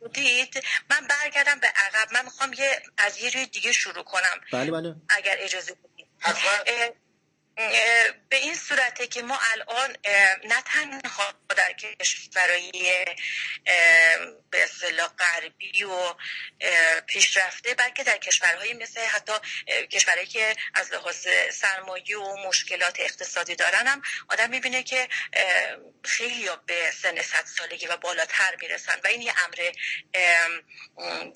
[0.00, 2.12] بودید من برگردم به عقب.
[2.12, 4.40] من می‌خوام یه از یه روی دیگه شروع کنم.
[4.52, 4.94] بله بله.
[5.08, 6.08] اگر اجازه بدید.
[8.28, 9.96] به این صورته که ما الان
[10.44, 13.04] نه تنها در کشورهای
[14.50, 16.14] به اصطلاح غربی و
[17.06, 19.32] پیشرفته بلکه در کشورهای مثل حتی
[19.90, 25.08] کشورهایی که از لحاظ سرمایه و مشکلات اقتصادی دارن هم آدم می‌بینه که
[26.04, 29.72] خیلی به سن صد سالگی و بالاتر می‌رسن و این یه امر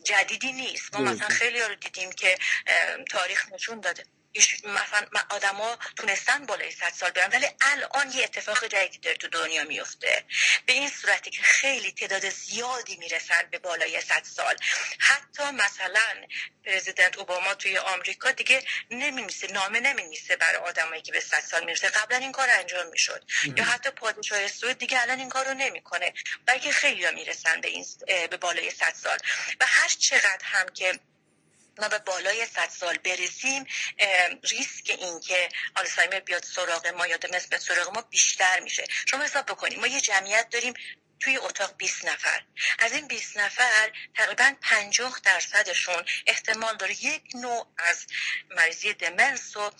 [0.05, 0.95] جدیدی نیست.
[0.95, 2.39] ما مثلا خیلی رو دیدیم که
[3.11, 4.05] تاریخ نشون داده.
[4.64, 9.64] مثلا آدما تونستن بالای 100 سال برن ولی الان یه اتفاق جدیدی داره تو دنیا
[9.64, 10.25] میفته.
[10.66, 14.57] به این صورتی که خیلی تعداد زیادی می‌رسن به بالای 100 سال.
[14.99, 16.27] حتی مثلا
[16.66, 21.88] پرزیدنت اوباما توی آمریکا دیگه نمیمیسه نامه نمیمیسه برای آدمایی که به 100 سال می‌رسه.
[21.88, 23.25] قبلا این کار انجام می‌شد.
[23.57, 26.14] یا حتی پادشاه سوئد دیگه الان این کار رو نمی‌کنه.
[26.47, 29.18] بلکه خیلی می‌رسن به این به بالای 100 سال.
[29.61, 30.99] و هر چقدر هم که
[31.79, 33.67] ما به بالای 100 سال برسیم
[34.51, 38.85] ریسک اینکه آلزایمر بیاد سراغ ما یا دمس به سراغ ما بیشتر میشه.
[39.09, 40.75] شما حساب بکنیم ما یه جمعیت داریم
[41.21, 42.43] توی اتاق 20 نفر.
[42.79, 48.07] از این 20 نفر تقریبا 50 درصدشون احتمال داره یک نوع از
[48.51, 49.71] مریضی دمنس رو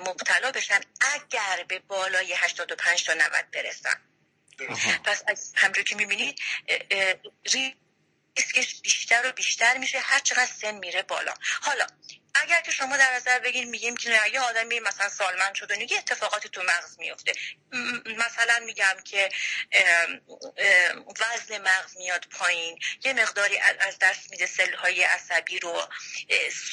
[0.00, 4.00] مبتلا بشن اگر به بالای 85 تا 90 برسن.
[5.04, 6.38] پس همجور که می‌بینید
[8.40, 11.86] ریسکش بیشتر و بیشتر میشه هر چقدر سن میره بالا حالا
[12.34, 15.98] اگر که شما در نظر بگیر میگیم که یه آدمی مثلا سالمند شده و یه
[15.98, 17.32] اتفاقاتی تو مغز میفته.
[18.06, 19.28] مثلا میگم که
[21.20, 22.78] وزن مغز میاد پایین.
[23.04, 25.88] یه مقداری از دست میده سل های عصبی رو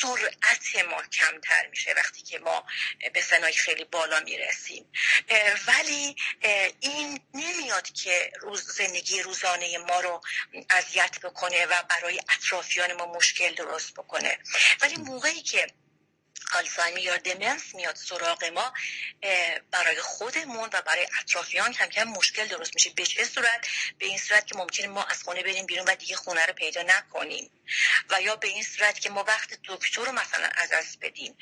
[0.01, 2.65] سرعت ما کمتر میشه وقتی که ما
[3.13, 4.91] به سنهای خیلی بالا می‌رسیم.
[5.67, 6.15] ولی
[6.79, 10.21] این نمیاد که روز زندگی روزانه ما رو
[10.69, 14.37] اذیت بکنه و برای اطرافیان ما مشکل درست بکنه.
[14.81, 15.67] ولی موقعی که
[16.51, 18.73] آلزایمر یا دمنس میاد سراغ ما
[19.71, 22.89] برای خودمون و برای اطرافیان کم کم مشکل درست میشه.
[22.89, 26.15] به چه صورت؟ به این صورت که ممکنه ما از خونه بریم بیرون و دیگه
[26.15, 27.51] خونه رو پیدا نکنیم.
[28.09, 31.37] و یا به این صورت که ما وقت دکتر رو مثلا از دست بدیم.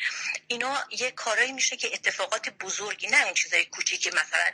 [0.48, 4.52] اینا یه کارایی میشه که اتفاقات بزرگی نه این چیزای کوچیکی مثلا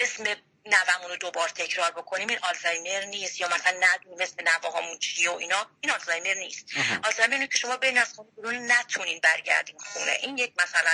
[0.00, 0.24] اسم
[0.66, 5.34] نوامون رو دوبار تکرار بکنیم این آلزایمر نیست یا مثلا ندونیم مثل نواهامون چیه و
[5.34, 6.66] اینا این آلزایمر نیست.
[7.04, 10.10] آلزایمر که شما بین از خونه نتونین برگردین خونه.
[10.10, 10.92] این یک مثلا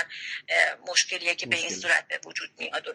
[0.87, 2.87] مشکلیه که به این صورت به وجود میاد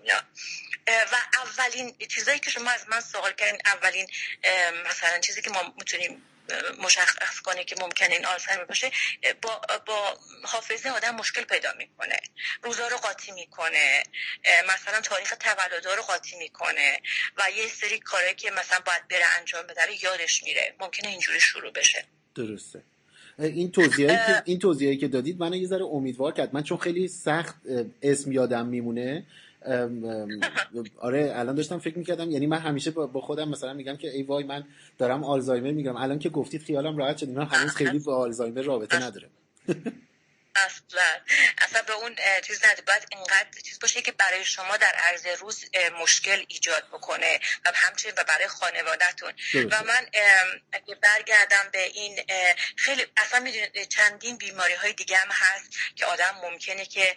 [1.12, 4.06] و اولین چیزایی که شما از من سوال کردین اولین
[4.86, 6.22] مثلا چیزی که ما می‌تونیم
[6.82, 8.90] مشخص کنه که ممکنه این آلزایمر باشه
[9.42, 12.16] با, با حافظه آدم مشکل پیدا می‌کنه.
[12.62, 14.02] روزا رو قاطی می‌کنه
[14.74, 17.00] مثلا تاریخ تولد رو قاطی می‌کنه
[17.36, 20.74] و یه سری کاری که مثلا باید بره انجام بده یادش میره.
[20.80, 22.04] ممکنه اینجوری شروع بشه.
[22.34, 22.82] درسته.
[23.38, 26.54] این توضیحی که این توضیحی که دادید منو یه ذره امیدوار کرد.
[26.54, 27.54] من چون خیلی سخت
[28.02, 29.26] اسم یادم میمونه
[30.98, 34.44] آره الان داشتم فکر می‌کردم یعنی من همیشه با خودم مثلا میگم که ای وای
[34.44, 34.64] من
[34.98, 39.02] دارم آلزایمر میگم الان که گفتید خیالم راحت شد اینا هنوز خیلی با آلزایمر رابطه
[39.02, 39.28] نداره.
[40.64, 41.20] اصلا
[41.58, 42.16] اصلا به اون
[42.46, 45.64] چیز نده باید اینقدر چیز باشه که برای شما در عرض روز
[46.00, 49.32] مشکل ایجاد بکنه و همچنین و برای خانوادهتون.
[49.70, 50.06] و من
[50.72, 52.24] اگه برگردم به این
[52.76, 57.16] خیلی اصلا می‌دونید چندین بیماری های دیگه هم هست که آدم ممکنه که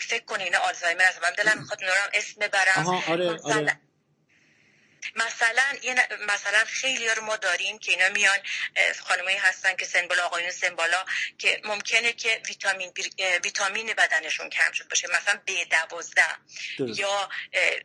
[0.00, 1.22] فکر کنه اینا آلزایمر هست.
[1.22, 3.80] من دلم می‌خواد نورم اسم برم آره، آره.
[5.14, 5.64] مثلا
[6.28, 8.38] مثلا خیلی رو ما داریم که اینا میان
[9.00, 11.04] خانمایی هستن که سن بالا آقایون سن بالا
[11.38, 12.92] که ممکنه که ویتامین
[13.44, 15.50] ویتامین بدنشون کم شد باشه مثلا ب
[15.88, 16.22] 12
[16.78, 17.28] یا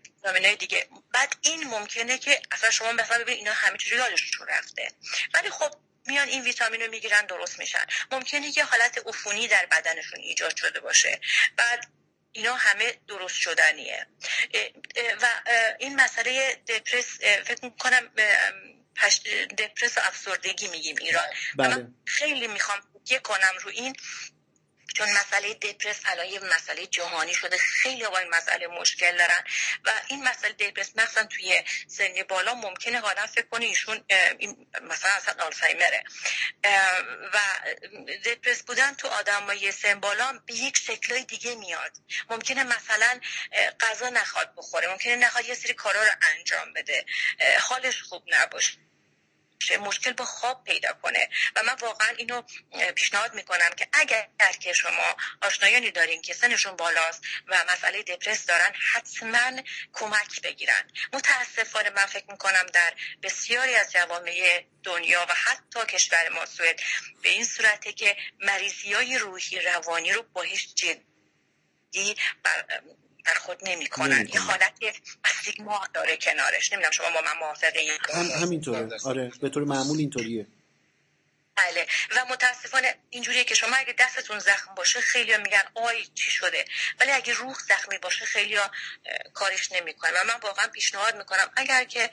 [0.05, 0.87] ویتامین دیگه.
[1.13, 4.91] بعد این ممکنه که اصلا شما مثلا ببینید اینا همه چیز یادشون رفته.
[5.33, 7.85] ولی خب میان این ویتامین رو می‌گیرن درست میشن.
[8.11, 11.21] ممکنه که حالت عفونی در بدنشون ایجاد شده باشه.
[11.57, 11.87] بعد
[12.31, 14.07] اینا همه درست شدنیه.
[15.21, 15.27] و
[15.79, 18.09] این مسئله دپرس فکر می‌کنم
[19.57, 21.25] دپرس و افسردگی میگیم ایران.
[21.55, 21.75] بله.
[21.75, 23.95] من خیلی می‌خوام یه کنم رو این.
[24.95, 27.57] چون مسئله دپرس الان یه مسئله جهانی شده.
[27.57, 29.43] خیلی با این مسئله مشکل دارن
[29.85, 34.05] و این مسئله دپرس مثلا توی سن بالا ممکنه حالا فکر کنه ایشون
[34.81, 36.03] مثلا اصلا آلزایمره
[37.33, 37.39] و
[38.25, 41.97] دپرس بودن تو آدمای سن بالا به یک شکلای دیگه میاد.
[42.29, 43.19] ممکنه مثلا
[43.79, 44.87] غذا نخواد بخوره.
[44.87, 47.05] ممکنه نخواد یه سری کارا رو انجام بده.
[47.59, 48.90] حالش خوب نباشه.
[49.69, 51.29] مشکل با خواب پیدا کنه.
[51.55, 52.41] و من واقعا اینو
[52.95, 54.27] پیشنهاد می‌کنم که اگر
[54.59, 59.61] که شما آشنایانی دارین که سنشون بالاست و مسئله دپرس دارن حتما
[59.93, 60.91] کمک بگیرن.
[61.13, 62.93] متاسفانه من فکر می‌کنم در
[63.23, 66.81] بسیاری از جوامع دنیا و حتی کشور ما سوئد
[67.21, 72.15] به این صورته که مریضی های روحی روانی رو با هیچ جدی
[73.25, 74.27] در خود نمی‌کنن.
[74.33, 74.73] یه حالت
[75.25, 76.73] استیگما داره کنارش.
[76.73, 78.89] نمی‌دونم شما با من موافقه هم همینطوره.
[79.03, 79.31] آره.
[79.41, 80.47] به طور معمول اینطوریه.
[81.55, 81.87] بله.
[82.15, 86.65] و متاسفانه اینجوریه که شما اگه دستتون زخم باشه خیلی میگن آی چی شده؟
[86.99, 88.57] ولی اگه روح زخمی باشه خیلی
[89.33, 92.09] کارش نمی‌کنه و من واقعا پیشنهاد می‌کنم اگر که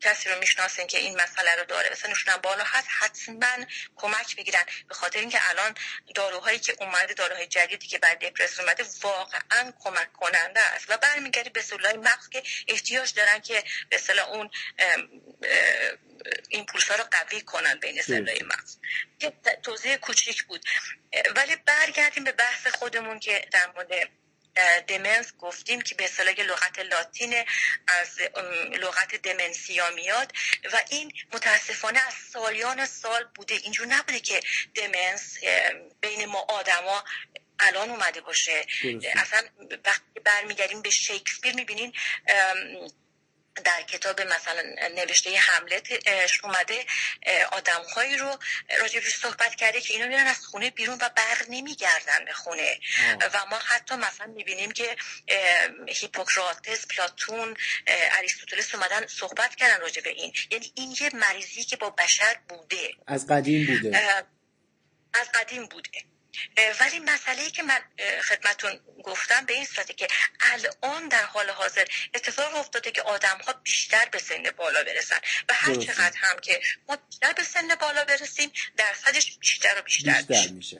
[0.00, 1.94] کسی رو می‌شناسن که این مسئله رو داره.
[1.94, 5.74] سنشون بالا هست حتما کمک بگیرن به خاطر اینکه الان
[6.14, 10.90] داروهایی که اومده داروهای جدیدی که برای دپرس اومده واقعا کمک کننده است.
[10.90, 14.50] و برمیگردی به سلولای مغز که احتیاج دارن که به اصطلاح اون
[16.48, 18.76] این ها رو قوی کنن بین سلولای مغز.
[19.62, 20.64] توضیح کوچیک بود.
[21.36, 24.08] ولی برگردیم به بحث خودمون که در مورد
[24.86, 27.44] دمنس گفتیم که به اصطلاح لغت لاتین
[27.86, 28.20] از
[28.72, 30.32] لغت دمنسیا میاد
[30.72, 33.54] و این متاسفانه از سالیان سال بوده.
[33.54, 34.40] اینجور نبوده که
[34.74, 35.38] دمنس
[36.00, 37.04] بین ما آدما
[37.58, 38.66] الان اومده باشه.
[39.14, 39.42] اصلا
[39.84, 41.92] وقتی برمیگردیم به شکسپیر می‌بینین
[43.64, 44.62] در کتاب مثلا
[44.94, 45.86] نوشته حملت
[46.42, 46.86] اومده
[47.52, 48.38] آدمهایی رو
[48.80, 52.80] راجبش صحبت کرده که اینا میرن از خونه بیرون و بر نمیگردن به خونه.
[53.34, 54.96] و ما حتی مثلا می‌بینیم که
[55.88, 60.32] هیپوکراتس پلاتون اریستوتلس اومدن صحبت کردن راجع به این.
[60.50, 62.90] یعنی این یه مریضی که با بشر بوده.
[63.06, 64.24] از قدیم بوده.
[65.14, 65.90] از قدیم بوده.
[66.80, 67.80] ولی مسئله ای که من
[68.22, 70.08] خدمتون گفتم به این صورته که
[70.40, 75.18] الان در حال حاضر اتفاق افتاده که آدم ها بیشتر به سن بالا برسن
[75.48, 80.22] و هر چقدر هم که ما بیشتر به سن بالا برسیم درصدش بیشتر و بیشتر,
[80.22, 80.78] بیشتر میشه.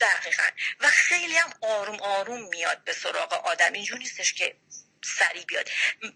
[0.00, 0.42] دقیقا.
[0.80, 3.72] و خیلی هم آروم آروم میاد به سراغ آدم.
[3.72, 4.56] اینجور نیستش که
[5.04, 5.70] سریع بیاد.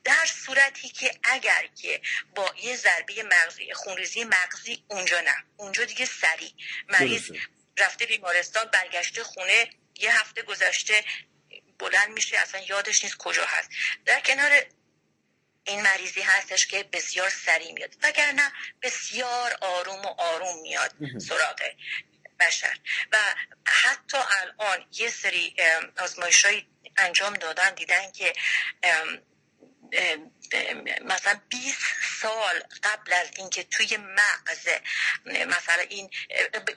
[0.05, 2.01] در صورتی که اگر که
[2.35, 5.45] با یه ضربه مغزی خونریزی مغزی اونجا نه.
[5.57, 6.53] اونجا دیگه سریع.
[6.89, 7.31] مریض
[7.79, 11.05] رفته بیمارستان برگشته خونه یه هفته گذشته
[11.79, 13.71] بلند میشه اصلا یادش نیست کجا هست.
[14.05, 14.67] در کنار
[15.64, 21.62] این مریضی هستش که بسیار سریع میاد وگرنه بسیار آروم و آروم میاد سراغ
[22.41, 22.79] بشر.
[23.12, 23.17] و
[23.67, 25.57] حتی الان یه سری
[25.99, 26.47] آزمایش
[26.97, 28.33] انجام دادن دیدن که
[31.05, 31.79] مثلا 20
[32.22, 34.68] سال قبل از اینکه توی مغز
[35.27, 36.11] مثلا این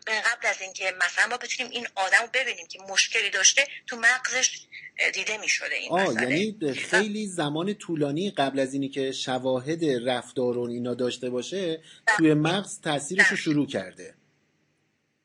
[0.08, 4.68] قبل از اینکه مثلا ما بتونیم این آدم رو ببینیم که مشکلی داشته تو مغزش
[5.14, 10.60] دیده می شده این آه یعنی خیلی زمان طولانی قبل از اینی که شواهد رفتار
[10.60, 11.84] اینا داشته باشه
[12.18, 14.16] توی مغز تاثیرش رو شروع کرده.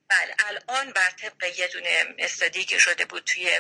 [0.09, 3.51] بله الان بر طبق یه دونه استادی که شده بود توی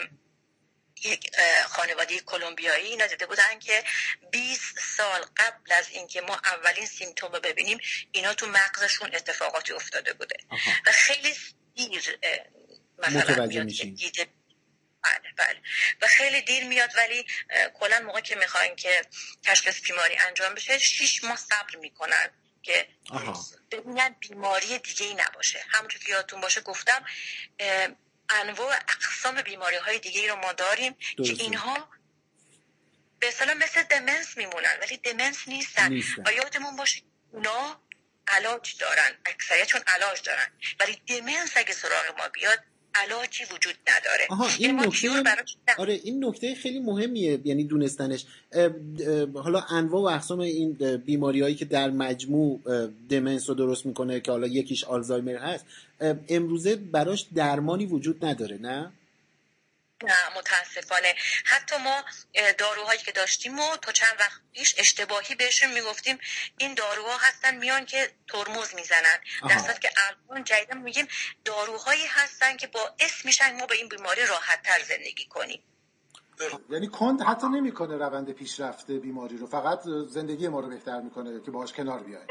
[1.04, 1.30] یک
[1.68, 3.84] خانواده کلمبیایی اینا دیده بودن که
[4.30, 7.78] 20 سال قبل از اینکه ما اولین سیمتوم رو ببینیم
[8.12, 10.36] اینا تو مغزشون اتفاقاتی افتاده بوده.
[10.86, 11.34] و خیلی
[11.74, 12.18] دیر
[12.98, 14.28] مثلا میاد
[15.02, 15.62] بله بله.
[16.02, 17.26] و خیلی دیر میاد ولی
[17.80, 19.02] کلا موقع که می‌خواین که
[19.42, 22.30] تشخیص بیماری انجام بشه شیش ماه صبر می‌کنن
[22.62, 22.88] که
[23.70, 25.64] ببینن بیماری دیگه ای نباشه.
[25.68, 27.04] همونطور که یادتون باشه گفتم
[28.30, 31.88] انواع اقسام بیماری های دیگه رو ما داریم که اینها
[33.20, 36.22] به اصطلاح مثل دمنس میمونن ولی دمنس نیستن, نیستن.
[36.26, 37.80] و یادمون باشه اونا
[38.28, 40.46] علاج دارن اکثریت چون علاج دارن.
[40.80, 42.58] ولی دمنس اگه سراغ ما بیاد
[42.94, 44.26] علاجی وجود نداره.
[44.30, 45.22] آها این نکته
[45.78, 48.24] آره این نکته خیلی مهمیه یعنی دونستنش.
[49.34, 52.60] حالا انواع و اقسام این بیماری هایی که در مجموع
[53.10, 55.66] دمنس رو درست می‌کنه که حالا یکیش آلزایمر هست
[56.28, 58.92] امروزه براش درمانی وجود نداره نه؟
[60.04, 61.14] نه متاسفانه.
[61.44, 62.04] حتی ما
[62.58, 66.18] داروهایی که داشتیم و تا چند وقت پیش اشتباهی بهشون می‌گفتیم
[66.58, 69.18] این داروها هستن میان که ترمز می‌زنن.
[69.48, 69.90] در که
[70.30, 71.08] الان جدیدا میگیم
[71.44, 75.62] داروهایی هستن که با اسم میشن ما به این بیماری راحت تر زندگی کنیم.
[76.70, 79.46] یعنی کند حتی نمی‌کنه روند پیشرفته بیماری رو.
[79.46, 82.26] فقط زندگی ما رو بهتر می‌کنه که باش کنار بیایم.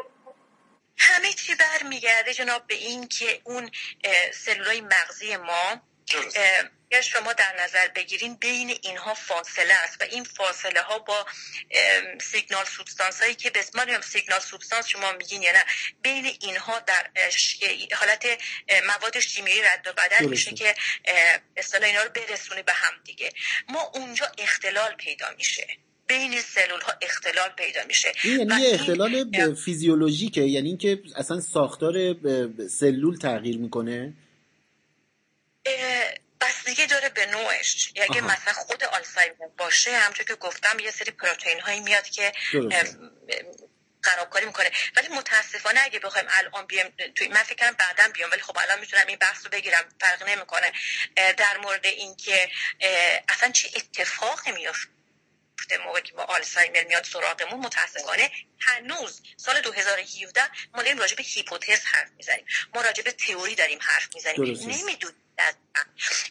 [0.97, 3.71] همه چی برمیگرده جناب به این که اون
[4.33, 5.81] سلولای مغزی ما
[6.91, 11.25] یا شما در نظر بگیرین بین اینها فاصله است و این فاصله ها با
[12.21, 15.65] سیگنال سوبستانس هایی که به اسم سیگنال سوبستانس شما میگین یا نه
[16.01, 17.09] بین اینها در
[17.95, 18.43] حالت
[18.87, 20.75] مواد شیمیایی رد و بدل میشه که
[21.57, 23.31] اصطلاح اینا رو برسونه به هم دیگه.
[23.67, 25.77] ما اونجا اختلال پیدا میشه.
[26.07, 28.13] بین سلول ها اختلال پیدا میشه.
[28.23, 31.93] یعنی یه اختلال فیزیولوژیکه یعنی اینکه اصلا ساختار
[32.67, 34.13] سلول تغییر می‌کنه؟
[36.41, 37.91] بستگی داره به نوعش.
[37.95, 42.31] یعنی مثلا خود آلزایمر باشه همونطور که گفتم یه سری پروتئین هایی میاد که
[44.01, 44.71] خرابکاری می‌کنه.
[44.97, 48.79] ولی متاسفانه اگه بخوایم الان بیام توی من فکر کنم بعدا بیام ولی خب الان
[48.79, 50.71] می‌تونم این بحث رو بگیرم فرق نمی‌کنه.
[51.37, 52.49] در مورد اینکه
[53.29, 54.94] اصلا چه اتفاقی میفته
[55.85, 60.41] موقعی که ما آلزایمر میاد سراغمون متاسفانه هنوز سال 2017
[60.73, 62.45] ما داریم راجع به هیپوتز حرف می‌زنیم.
[62.75, 64.41] ما راجع به تئوری داریم حرف می‌زنیم.
[64.43, 65.15] نمی‌دونیم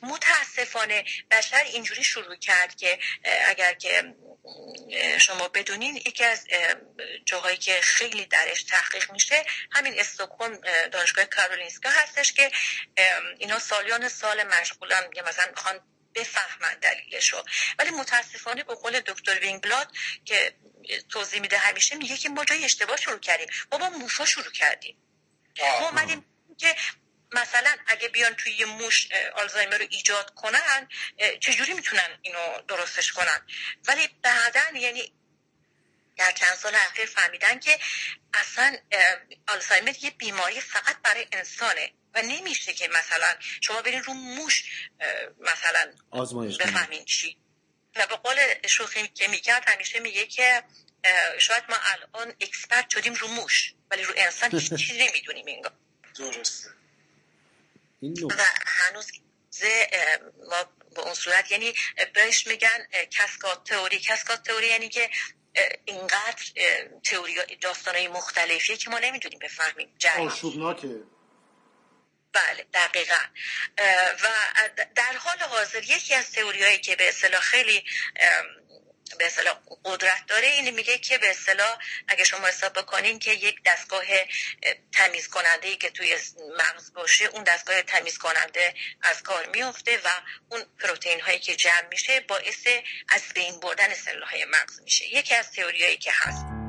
[0.02, 2.98] متاسفانه بشر اینجوری شروع کرد که
[3.46, 4.14] اگر که
[5.18, 6.46] شما بدونین یکی از
[7.24, 10.60] جاهایی که خیلی درش تحقیق میشه همین استکهلم
[10.92, 12.50] دانشگاه کارولینسکا هستش که
[13.38, 15.10] اینا سالیان سال مشغولن.
[15.28, 15.80] مثلا می‌خوان
[16.14, 17.44] بفهمن دلیلشو.
[17.78, 19.92] ولی متاسفانه به قول دکتر وینگبلاد
[20.24, 20.54] که
[21.08, 23.48] توضیح میده همیشه میگه که ما جای اشتباه شروع کردیم.
[23.72, 24.96] ما با موشا شروع کردیم.
[25.80, 26.24] ما اومدیم
[26.58, 26.76] که
[27.32, 30.88] مثلا اگه بیان توی یه موش آلزایمر رو ایجاد کنن
[31.40, 33.46] چجوری می‌تونن اینو درستش کنن؟
[33.88, 35.12] ولی بعدا یعنی
[36.16, 37.78] در چند سال اخیر فهمیدن که
[38.34, 38.76] اصلا
[39.48, 44.64] آلزایمر یه بیماری فقط برای انسانه و نمیشه که مثلا شما برین رو موش
[45.40, 47.36] مثلا آزمایش بفهمین چی.
[47.96, 48.36] و به قول
[48.66, 50.64] شوخی که می‌کرد همیشه میگه که
[51.38, 55.72] شاید ما الان اکسپرت شدیم رو موش ولی رو انسان هیچ چیزی نمی‌دونیم اینگاه
[56.18, 56.70] درسته.
[58.02, 59.06] و هنوز
[60.50, 61.74] ما به اون صورت یعنی
[62.14, 63.98] بهش میگن کسکات تئوری.
[63.98, 65.10] کسکات تئوری یعنی که
[65.84, 66.44] اینقدر
[67.04, 71.02] تئوری داستانهای مختلفیه که ما نمی‌دونیم بفهمیم آشوبناکه.
[72.32, 73.20] بله دقیقا.
[74.22, 74.28] و
[74.94, 77.84] در حال حاضر یکی از تئوریایی که به اصطلاح خیلی
[79.18, 81.78] به اصطلاح قدرت داره اینه میگه که به اصطلاح
[82.08, 84.04] اگه شما حساب بکنین که یک دستگاه
[84.92, 86.16] تمیز کننده ای که توی
[86.58, 90.08] مغز باشه اون دستگاه تمیز کننده از کار میفته و
[90.48, 92.66] اون پروتئین هایی که جمع میشه باعث
[93.08, 95.14] از بین بردن سلول های مغز میشه.
[95.14, 96.63] یکی از تئوریایی که هست.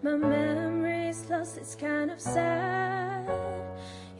[0.00, 3.26] My memory's lost, it's kind of sad.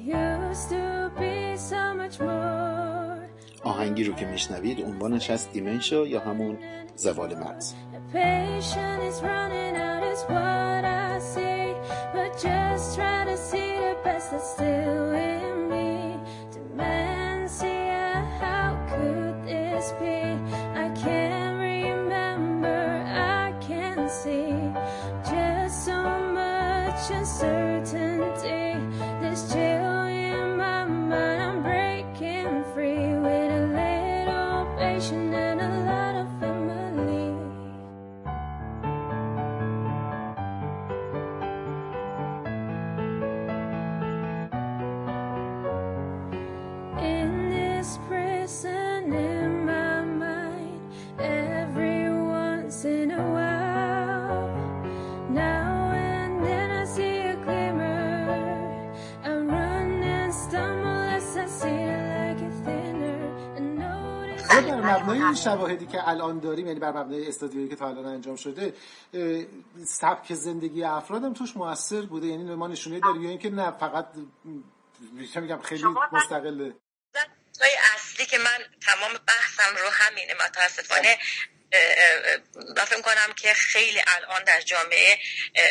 [0.00, 3.28] Used to be so much more.
[3.64, 6.58] آهنگی رو که میشنوید عنوانش هست دیمنشا یا همون
[6.96, 7.74] زوال مغز
[8.14, 11.74] is running out is what I see
[12.14, 15.37] But just try to see the best that's still in
[65.44, 68.74] شواهدی که الان داریم یعنی بر مبنای استادیویی که تا الان انجام شده
[69.86, 72.26] سبک زندگی افرادم توش موثر بوده.
[72.26, 76.74] یعنی ما نشونه داریم یا اینکه نه فقط م، چه میگم خیلی مستقله.
[77.94, 81.18] اصلی که من تمام بحثم رو همینه متاسفانه
[82.76, 85.18] من فکر کنم که خیلی الان در جامعه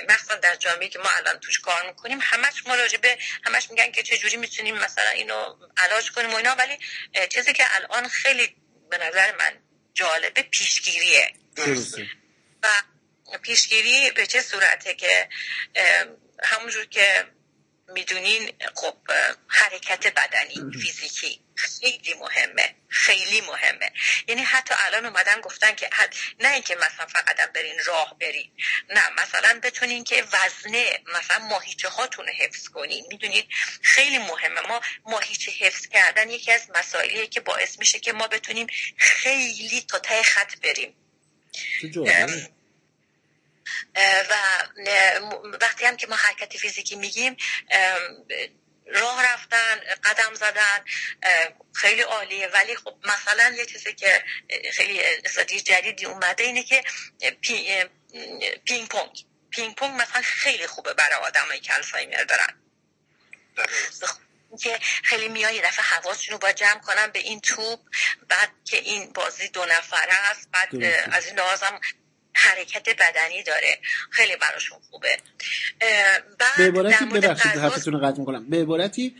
[0.09, 4.03] مخصوصا در جامعه که ما الان توش کار می‌کنیم همش ما راجبه همش میگن که
[4.03, 6.77] چجوری می‌تونیم مثلا اینو علاج کنیم و اینا ولی
[7.29, 8.55] چیزی که الان خیلی
[8.89, 9.59] به نظر من
[9.93, 11.33] جالبه پیشگیریه.
[11.55, 12.07] درسته.
[12.63, 15.29] و پیشگیری به چه صورته که
[16.43, 17.25] همونجور که
[17.93, 18.95] می‌دونین خب
[19.47, 21.46] حرکت بدنی فیزیکی.
[21.57, 22.75] خیلی مهمه.
[22.89, 23.91] خیلی مهمه.
[24.27, 25.89] یعنی حتی الان اومدن گفتن که
[26.39, 28.51] نه اینکه مثلا فقط برین راه برین.
[28.89, 33.05] نه مثلا بتونین که وزنه مثلا ماهیچه هاتون حفظ کنین.
[33.09, 33.47] می‌دونید
[33.81, 34.61] خیلی مهمه.
[34.61, 39.99] ما ماهیچه حفظ کردن یکی از مسائلیه که باعث میشه که ما بتونیم خیلی تا
[39.99, 40.95] ته خط بریم.
[44.29, 44.35] و
[45.61, 47.37] وقتی هم که ما حرکت فیزیکی میگیم
[48.87, 50.85] راه رفتن قدم زدن
[51.73, 52.47] خیلی عالیه.
[52.47, 54.23] ولی خب مثلا یه چیزی که
[54.73, 56.83] خیلی اقتصادی جدیدی اومده اینه که
[58.65, 59.25] پینگ پونگ.
[59.49, 62.53] پینگ پونگ مثلا خیلی خوبه برای آدمایی که الزایمر دارن
[64.61, 67.79] که خیلی میای یه دفعه حواسشون رو با جمع کنن به این توپ
[68.29, 70.75] بعد که این بازی دو نفره است بعد
[71.11, 71.79] از این لازم
[72.37, 73.79] حرکت بدنی داره.
[74.09, 75.17] خیلی براشون خوبه.
[76.57, 78.49] به عبارتی ببخشید حرفتون رو قطع می‌کنم.
[78.49, 79.15] به عبارتی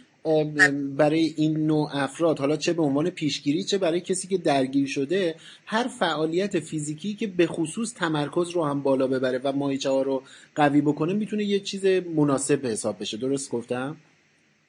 [0.98, 5.36] برای این نوع افراد حالا چه به عنوان پیشگیری چه برای کسی که درگیر شده
[5.66, 10.24] هر فعالیت فیزیکی که به خصوص تمرکز رو هم بالا ببره و ماهیچه ها رو
[10.56, 13.18] قوی بکنه می‌تونه یه چیز مناسب حساب بشه.
[13.18, 13.98] درست گفتم؟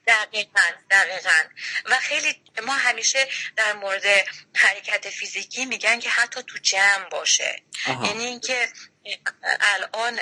[0.08, 1.42] دقیقا دقیقا.
[1.84, 4.06] و خیلی ما همیشه در مورد
[4.54, 7.62] حرکت فیزیکی میگن که حتی تو جمع باشه.
[7.86, 8.68] یعنی اینکه
[9.60, 10.20] الان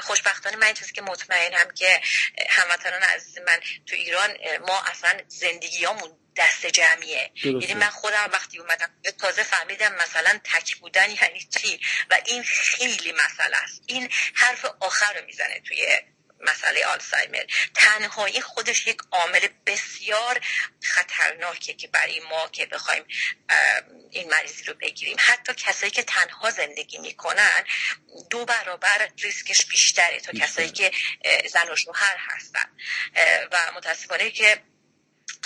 [0.00, 2.00] خوشبختانه من چیزی که مطمئنم که
[2.48, 4.36] هموطنان عزیز من تو ایران
[4.68, 7.30] ما اصلا زندگیامون دست جمعیه.
[7.44, 11.80] یعنی من خودم وقتی اومدم تازه فهمیدم مثلا تک بودن یعنی چی؟
[12.10, 13.82] و این خیلی مسئله است.
[13.86, 15.98] این حرف آخر رو می‌زنه توی
[16.40, 17.44] مسئله آلزایمر.
[17.74, 20.40] تنهایی خودش یک عامل بسیار
[20.82, 23.04] خطرناکه که برای ما که بخوایم
[24.10, 25.16] این مریضی رو بگیریم.
[25.20, 27.64] حتی کسایی که تنها زندگی می‌کنن
[28.30, 30.92] دو برابر ریسکش بیشتره تا کسایی که
[31.48, 32.70] زن و شوهر هستن.
[33.52, 34.62] و متاسفانه که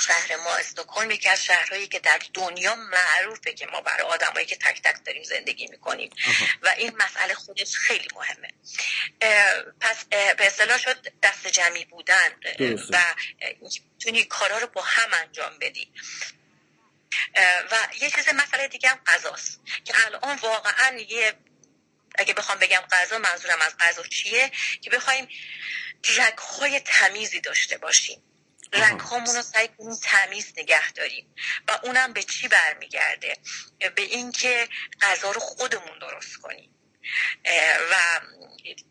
[0.07, 4.57] شهر ما استکهلم یکی از شهرهایی که در دنیا معروفه که ما برای آدمایی که
[4.57, 6.11] تک تک داریم زندگی می‌کنیم.
[6.63, 8.49] و این مسئله خودش خیلی مهمه.
[9.81, 12.33] پس به اصطلاح شد دست جمعی بودن.
[12.91, 13.15] و
[13.61, 15.93] می‌تونی کارا رو با هم انجام بدی.
[17.71, 19.61] و یه چیز مسئله دیگه هم غذاست.
[19.85, 21.35] که الان واقعا یه
[22.19, 25.29] اگه بخوام بگم غذا منظورم از غذا چیه؟ که بخوایم
[26.19, 28.23] رگهای تمیزی داشته باشیم.
[28.75, 31.35] رنگ رو سعی کنیم تمیز نگه داریم
[31.69, 33.37] و اونم به چی برمیگرده؟
[33.95, 34.69] به اینکه
[35.03, 36.71] غذا رو خودمون درست کنیم.
[37.91, 38.21] و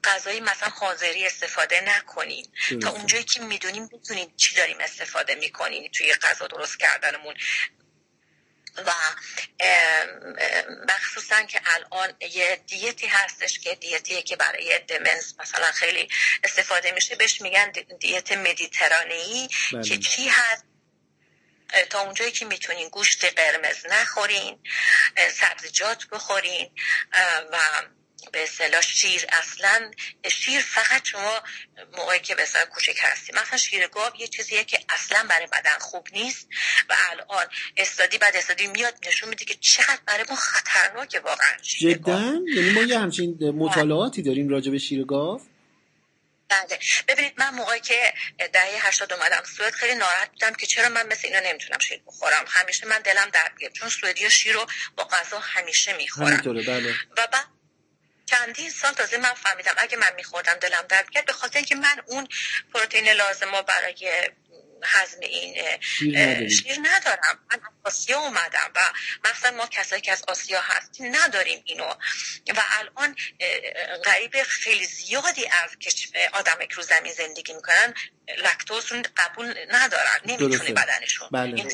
[0.03, 6.13] غذایی مثلا حاضری استفاده نکنیم تا اونجایی که می‌دونیم بتونیم چی داریم استفاده می‌کنیم توی
[6.13, 7.35] غذا درست کردنمون.
[8.77, 8.91] و
[10.89, 16.07] مخصوصا که الان یه دیتی هستش که دیتیه که برای دمنس مثلا خیلی
[16.43, 19.83] استفاده میشه بهش میگن دیت مدیترانهی بله.
[19.83, 20.65] که چی هست
[21.89, 24.59] تا اونجایی که می‌تونین گوشت قرمز نخورین
[25.31, 26.71] سبزیجات بخورین
[27.51, 27.57] و
[28.31, 29.91] به اصطلاح شیر اصلا
[30.31, 31.43] شیر فقط شما
[31.97, 36.07] موقعی که به کوچک هستی مثلا شیر گاو یه چیزیه که اصلا برای بدن خوب
[36.13, 36.47] نیست
[36.89, 37.47] و الان
[37.77, 42.81] استادی بعد استادی میاد نشون میده که چقدر برای ما خطرناکه واقعا جدا؟ یعنی ما
[42.81, 45.41] یه همچین مطالعاتی داریم راجع به شیر گاو؟
[46.49, 46.79] بله.
[47.07, 48.13] ببینید من موقعی که
[48.53, 52.45] دهه 80 اومدم سوئد خیلی ناراحت بودم که چرا من مثل اینا نمی‌تونم شیر بخورم.
[52.47, 54.65] همیشه من دلم درد گرفت چون سوئدی شیر رو
[54.97, 56.37] با غذا همیشه می‌خورن.
[56.37, 56.93] بله.
[57.17, 57.45] و بعد
[58.33, 62.01] چندین سال تازه من فهمیدم اگه من میخوردم دلم درد کرد به خاطر اینکه من
[62.05, 62.27] اون
[62.73, 64.29] پروتئین لازم برای
[64.83, 65.55] هضم این
[66.49, 67.39] شیر, ندارم.
[67.51, 68.79] من از آسیا اومدم و
[69.29, 71.89] مثلا ما کسایی که از آسیا هستیم نداریم اینو.
[72.55, 73.15] و الان
[74.05, 75.69] غریب خیلی زیادی از
[76.33, 77.93] آدم که رو زمین زندگی می‌کنن
[78.37, 80.19] لکتوز قبول ندارن.
[80.25, 81.29] نمی‌تونه بدنشون.
[81.31, 81.55] بله.
[81.55, 81.69] این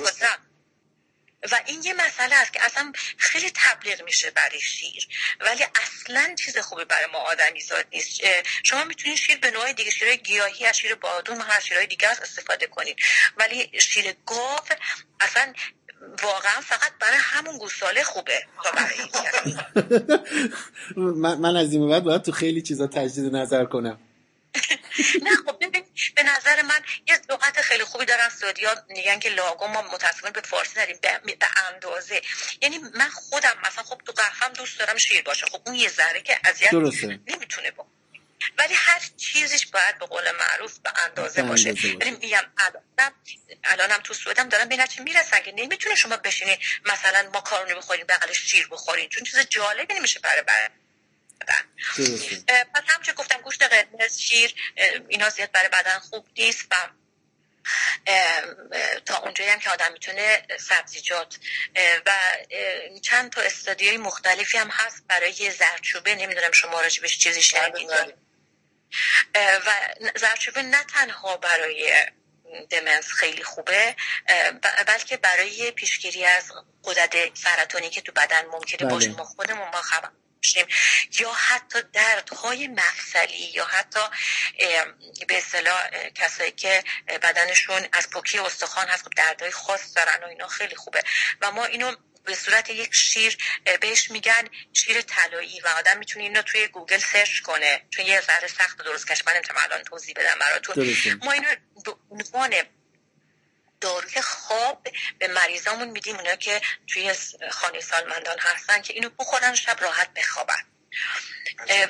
[1.52, 5.08] و این یه مسئله است که اصلا خیلی تبلیغ میشه برای شیر.
[5.40, 8.22] ولی اصلا چیز خوبی برای ما آدمی زاد نیست.
[8.64, 12.10] شما می‌تونید شیر به نوع دیگه شیر گیاهی از شیر بادون و از شیرهای دیگه
[12.10, 12.98] استفاده کنید.
[13.38, 14.60] ولی شیر گاو
[15.22, 15.54] اصلا
[16.24, 18.98] واقعا فقط برای همون گوساله خوبه تا برای
[21.42, 24.00] من از این بعد باید تو خیلی چیزا تجدید نظر کنم.
[25.24, 25.58] نه خب
[26.16, 30.42] به نظر من یه لغت خیلی خوبی دارن سعودیا میگن که لاگو ما متاسفانه به
[30.42, 32.22] فارسی داریم به اندازه.
[32.62, 35.46] یعنی من خودم مثلا خب تو قهوهم دوست دارم شیر باشه.
[35.46, 36.74] خب اون یه ذره که اذیت
[37.28, 37.88] نمی‌تونه با
[38.58, 41.86] ولی هر چیزش باید به قول معروف به اندازه باشه.
[41.86, 42.44] یعنی میگم
[43.64, 48.06] الانم تو سوئدم دارم به نتیجه می‌رسن که نمی‌تونه شما بشینید مثلا ما کارونی بخورین
[48.06, 50.44] بغلش شیر بخورین چون چیز جالبی نمیشه برای
[52.76, 52.79] پس
[54.10, 54.56] قرمز شیر
[55.08, 56.76] اینا زیاد برای بدن خوب نیست و
[59.06, 61.40] تا اونجایی هم که آدم می‌تونه سبزیجات
[62.06, 62.12] و
[63.02, 68.16] چند تا استادیای مختلفی هم هست برای زردچوبه نمی‌دونم شما راجبش چیزی شنیدید بله،
[69.34, 69.58] بله.
[69.58, 69.72] و
[70.16, 72.06] زردچوبه نه تنها برای
[72.70, 73.96] دمنس خیلی خوبه
[74.88, 76.52] بلکه برای پیشگیری از
[76.84, 78.90] قدرت سرطانی که تو بدن ممکنه بله.
[78.90, 80.10] باشه ما خودمون ما خبر
[81.20, 84.00] یا حتی دردهای مفصلی یا حتی
[85.28, 90.48] به اصطلاح کسایی که بدنشون از پوکی استخوان هست خب دردهای خاص دارن و اینا
[90.48, 91.04] خیلی خوبه.
[91.42, 93.38] و ما اینو به صورت یک شیر
[93.82, 97.82] بهش میگن شیر طلایی و آدم می‌تونه اینو توی گوگل سرچ کنه.
[97.90, 100.96] چون یه ذره سخت درست کردنش من الان توضیح بدم براتون.
[101.24, 101.48] ما اینو
[102.12, 102.54] عنوان
[103.82, 104.88] داروی خواب
[105.20, 107.14] به مریضامون میدیم اونا که توی
[107.52, 110.66] خانه سالمندان هستن که اینو بخورن شب راحت بخوابن.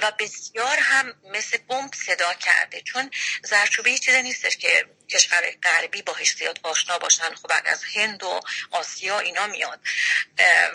[0.02, 2.82] و بسیار هم مثل بمب صدا کرده.
[2.82, 3.12] چون
[3.44, 7.36] زرچوبه چیزی نیستش که کشور غربی با زیاد آشنا باشن.
[7.36, 9.80] خب از هند و آسیا اینا میاد.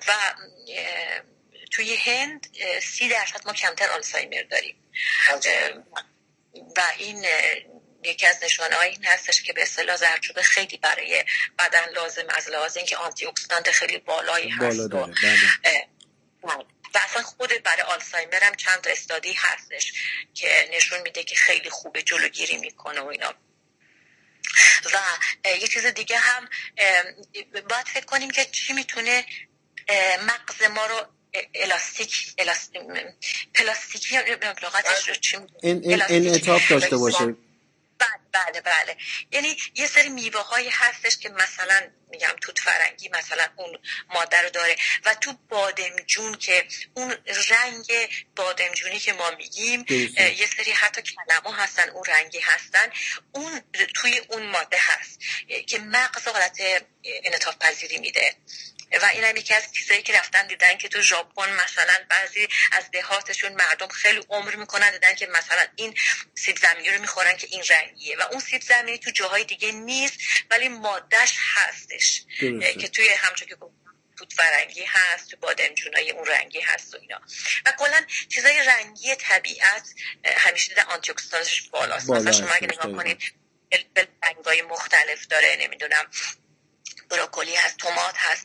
[0.08, 0.12] و
[1.70, 4.76] توی هند سی درصد ما کمتر آلزایمر داریم.
[6.76, 7.26] و این
[8.04, 11.24] یکی از نشانه این هستش که به اصطلاح زردچوبه خیلی برای
[11.58, 15.14] بدن لازم از لحاظ اینکه آنتی اکسیدانت خیلی بالایی هست بالا داره.
[15.22, 16.64] بله.
[16.94, 19.92] و اصلا خود برای آلزایمر هم چند تا استادی هستش
[20.34, 23.34] که نشون میده که خیلی خوبه جلوگیری می‌کنه و اینا.
[24.94, 24.98] و
[25.48, 26.48] یه چیز دیگه هم
[27.52, 29.24] باید فکر کنیم که چی می‌تونه
[30.20, 31.06] مغز ما رو
[31.54, 32.34] الاستیک
[33.54, 34.16] پلاستیکی
[34.62, 37.36] لغتش رو چی انعطاف داشته باشه.
[38.34, 38.96] بله بله.
[39.30, 43.78] یعنی یه سری میوه هایی هستش که مثلا میگم توت فرنگی مثلا اون
[44.14, 47.16] ماده رو داره و تو بادمجون که اون
[47.50, 47.92] رنگ
[48.36, 49.84] بادمجونی که ما میگیم
[50.18, 52.90] یه سری حتی کلمه هستن اون رنگی هستن.
[53.32, 53.60] اون
[53.94, 55.20] توی اون ماده هست
[55.66, 56.60] که مغز حالت
[57.04, 58.36] انطاف پذیری میده.
[58.98, 62.90] و این هم یکی از چیزایی که رفتن دیدن که تو ژاپن مثلا بعضی از
[62.90, 65.94] دهاتشون مردم خیلی عمر می‌کنن دیدن که مثلا این
[66.34, 70.18] سیب زمینی رو می‌خورن که این رنگیه و اون سیب زمینی تو جاهای دیگه نیست
[70.50, 72.22] ولی مادهش هستش.
[72.80, 73.56] که توی همچون که
[74.18, 77.20] توت فرنگی هست تو بادمجونای اون رنگی هست و اینا.
[77.66, 79.88] و کلا چیزای رنگی طبیعت
[80.24, 81.12] همیشه دیده آنتی
[81.72, 82.10] بالاست.
[82.10, 83.34] مثلا شما اگه نگاه کنید
[84.22, 86.10] رنگای مختلف داره نمی‌دونم
[87.10, 88.44] بروکلی هست تومات هست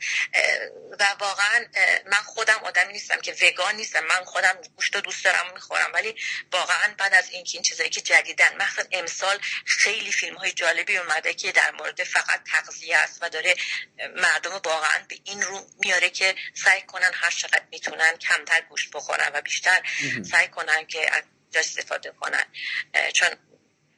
[0.98, 1.64] و واقعا
[2.06, 4.00] من خودم آدمی نیستم که وگان نیستم.
[4.00, 5.90] من خودم گوشت دوست دارم می‌خورم.
[5.94, 6.14] ولی
[6.52, 11.34] واقعا بعد از اینکه این چیزایی که جدیدن مثلا امسال خیلی فیلم های جالبی اومده
[11.34, 13.54] که در مورد فقط تغذیه است و داره
[14.16, 19.30] مردم واقعا به این رو میاره که سعی کنن هر چقدر می‌تونن کمتر گوشت بخورن
[19.34, 19.82] و بیشتر
[20.30, 21.22] سعی کنن که از
[21.54, 22.44] استفاده کنن.
[23.12, 23.28] چون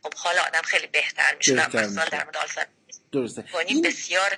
[0.02, 1.54] خب حالا آدم خیلی بهتر میشه.
[1.54, 2.36] در مورد
[3.12, 3.44] درسته.
[3.68, 4.30] این بسیار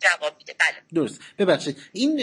[0.00, 0.54] جواب میده.
[0.60, 0.76] بله.
[0.94, 1.20] درست.
[1.38, 1.76] ببخشید.
[1.92, 2.18] این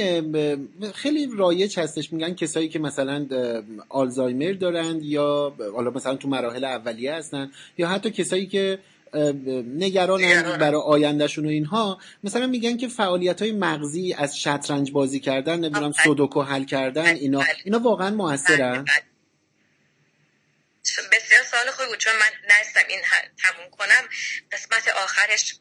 [0.93, 2.13] خیلی رایج هستش.
[2.13, 3.25] میگن کسایی که مثلا
[3.89, 8.79] آلزایمر دارند یا حالا مثلا تو مراحل اولیه هستن یا حتی کسایی که
[9.77, 10.21] نگران
[10.57, 15.91] برای آیندهشون و اینها مثلا میگن که فعالیت های مغزی از شطرنج بازی کردن نمی‌دونم
[15.91, 17.39] سودوکو حل کردن بله، اینا.
[17.39, 17.47] بله.
[17.65, 18.83] اینا واقعا موثرن.
[18.83, 18.85] بله،
[21.11, 23.01] بسیار سال خوبی بود چون من نستم این
[23.43, 24.09] تموم کنم.
[24.51, 25.55] قسمت آخرش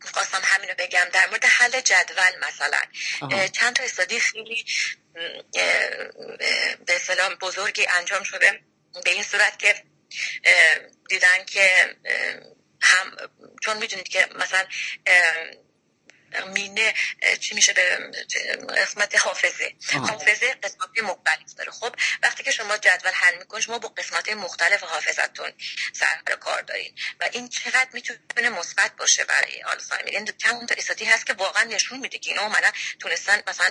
[0.00, 1.08] خواستم همینو بگم.
[1.12, 2.80] در مورد حل جدول مثلا
[3.52, 4.64] چند تا استادی خیلی
[6.86, 8.60] به سلام بزرگی انجام شده.
[9.04, 9.84] به این صورت که
[11.08, 11.96] دیدن که
[12.82, 13.16] هم
[13.62, 14.66] چون می‌دونید که مثلا
[16.54, 16.94] مینه
[17.40, 18.10] چی میشه به
[18.76, 19.74] قسمت حافظه.
[19.92, 21.70] حافظه قسمت مختلف داره.
[21.70, 25.52] خب وقتی که شما جدول حل می‌کنید شما با قسمت مختلف حافظتون
[25.92, 31.04] سر کار دارین و این چقدر می‌تونه مثبت باشه برای آلزایمر این چند تا study
[31.04, 32.70] هست که واقعا نشون میده که اینا اومدن
[33.00, 33.70] تونستن مثلا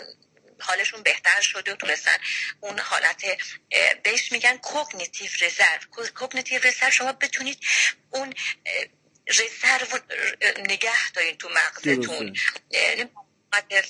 [0.62, 2.18] حالشون بهتر شده و تونستن
[2.60, 3.24] اون حالت
[4.03, 7.60] بهش میگن cognitive reserve cognitive reserve شما بتونید
[8.10, 8.34] اون
[9.30, 10.00] reserve
[10.70, 12.36] نگه دارین تو مغزتون.
[12.72, 13.06] یعنی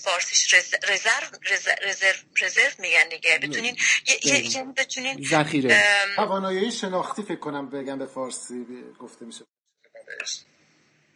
[0.04, 1.38] فارسیش رزرو
[1.84, 3.40] رزرو رزرو میگن دیگه.
[3.42, 3.78] بتونین
[4.24, 5.84] یه بتونین ذخیره.
[6.16, 8.66] توانایی شناختی فکر کنم بگم به فارسی
[9.00, 9.46] گفته میشه.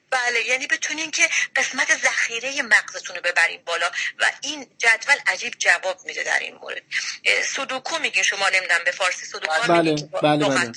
[0.09, 5.99] بله یعنی بتونین که قسمت ذخیره مغزتون رو ببرین بالا و این جدول عجیب جواب
[6.05, 6.83] میده در این مورد.
[7.45, 10.71] سودوکو میگین شما نمی‌دونم به فارسی سودوکو بله بله, بله.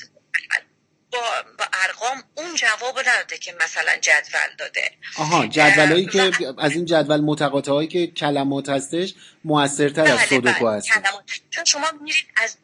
[1.59, 4.91] با, ارقام اون جواب نداده که مثلا جدول داده.
[5.19, 9.15] آها جدولایی که از این جدول متقاطع هایی که کلمات هستش
[9.45, 10.89] موثرتر از بله، سودوکو بله، هست
[11.51, 12.57] چون شما میرید از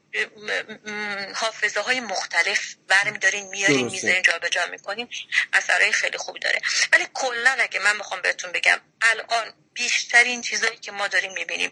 [1.34, 5.08] حافظه های مختلف برمیدارین میارین می‌ذارین جابجا می‌کنین.
[5.52, 6.60] اثرهای خیلی خوب داره.
[6.92, 11.70] ولی کلا اگه من بخوام بهتون بگم الان بیشترین چیزایی که ما داریم می‌بینیم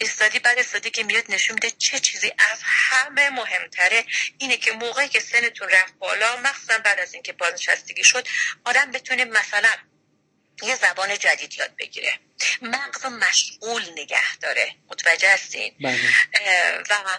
[0.00, 4.04] استادی بعد استادی که میاد نشون میده چه چیزی از همه مهمتره.
[4.38, 8.28] اینه که موقعی که سنتون رفت بالا مخصوصا بعد از اینکه بازنشستگی شد
[8.64, 9.68] آدم بتونه مثلا
[10.62, 12.20] یه زبان جدید یاد بگیره.
[12.62, 14.74] مغز مشغول نگه داره.
[14.88, 16.82] متوجه هستین؟ بله.
[16.90, 17.18] و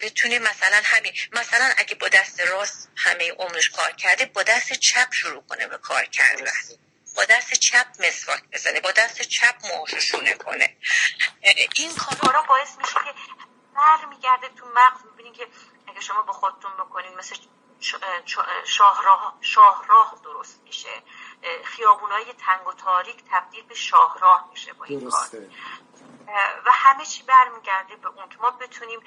[0.00, 5.12] بتونه مثلا همین مثلا اگه با دست راست همه عمرش کار کرده با دست چپ
[5.12, 6.52] شروع کنه به کار کردن.
[7.16, 10.76] با دست چپ مسواک بزنه با دست چپ موهاشو کنه.
[11.76, 13.14] این کارا باعث میشه که
[13.74, 15.00] بر میگرده تو مغز.
[15.10, 15.46] می‌بینید که
[15.88, 17.36] اگه شما با خودتون بکنید مثل
[18.64, 21.02] شاهراه شاهراه درست میشه.
[21.64, 25.28] خیابونای تنگ و تاریک تبدیل به شاهراه میشه با این کار.
[26.66, 29.00] و همه چی برمیگرده به اون که ما بتونیم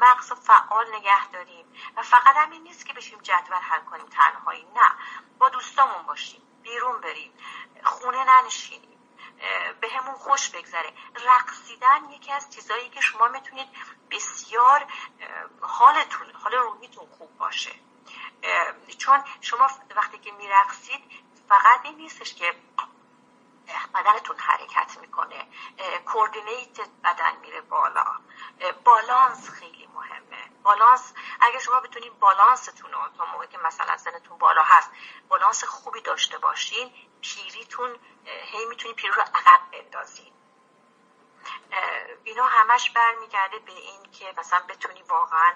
[0.00, 1.66] مغز فعال نگه داریم.
[1.96, 4.64] و فقط همین نیست که بشیم جدول حل کنیم تنهایی.
[4.64, 4.90] نه.
[5.38, 6.42] با دوستامون باشیم.
[6.62, 7.32] بیرون بریم.
[7.84, 8.98] خونه ننشینیم.
[9.80, 10.92] به همون خوش بگذره.
[11.14, 13.68] رقصیدن یکی از چیزایی که شما می‌تونید
[14.10, 14.86] بسیار
[15.60, 17.70] حالتون حال روحیتون خوب باشه.
[18.98, 21.00] چون شما وقتی که میرقصید
[21.48, 22.54] فقط این نیستش که
[23.94, 25.46] بدنتون حرکت می‌کنه.
[26.06, 28.04] کوردینیت بدن میره بالا.
[28.84, 30.50] بالانس خیلی مهمه.
[30.62, 34.90] بالانس اگر شما بتونید بالانستون رو تا موقعی که مثلا سنتون بالا هست
[35.28, 40.32] بالانس خوبی داشته باشین پیریتون هی می‌تونی پیری رو عقب بندازین.
[42.24, 45.54] اینا همش برمیگرده به این که مثلا بتونی واقعا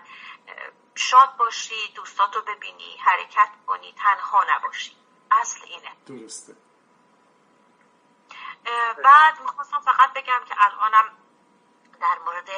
[0.94, 4.96] شاد باشی دوستاتو ببینی حرکت کنی تنها نباشی.
[5.30, 5.92] اصل اینه.
[6.06, 6.56] درسته.
[9.04, 11.16] بعد می‌خواستم فقط بگم که الانم
[12.00, 12.48] در مورد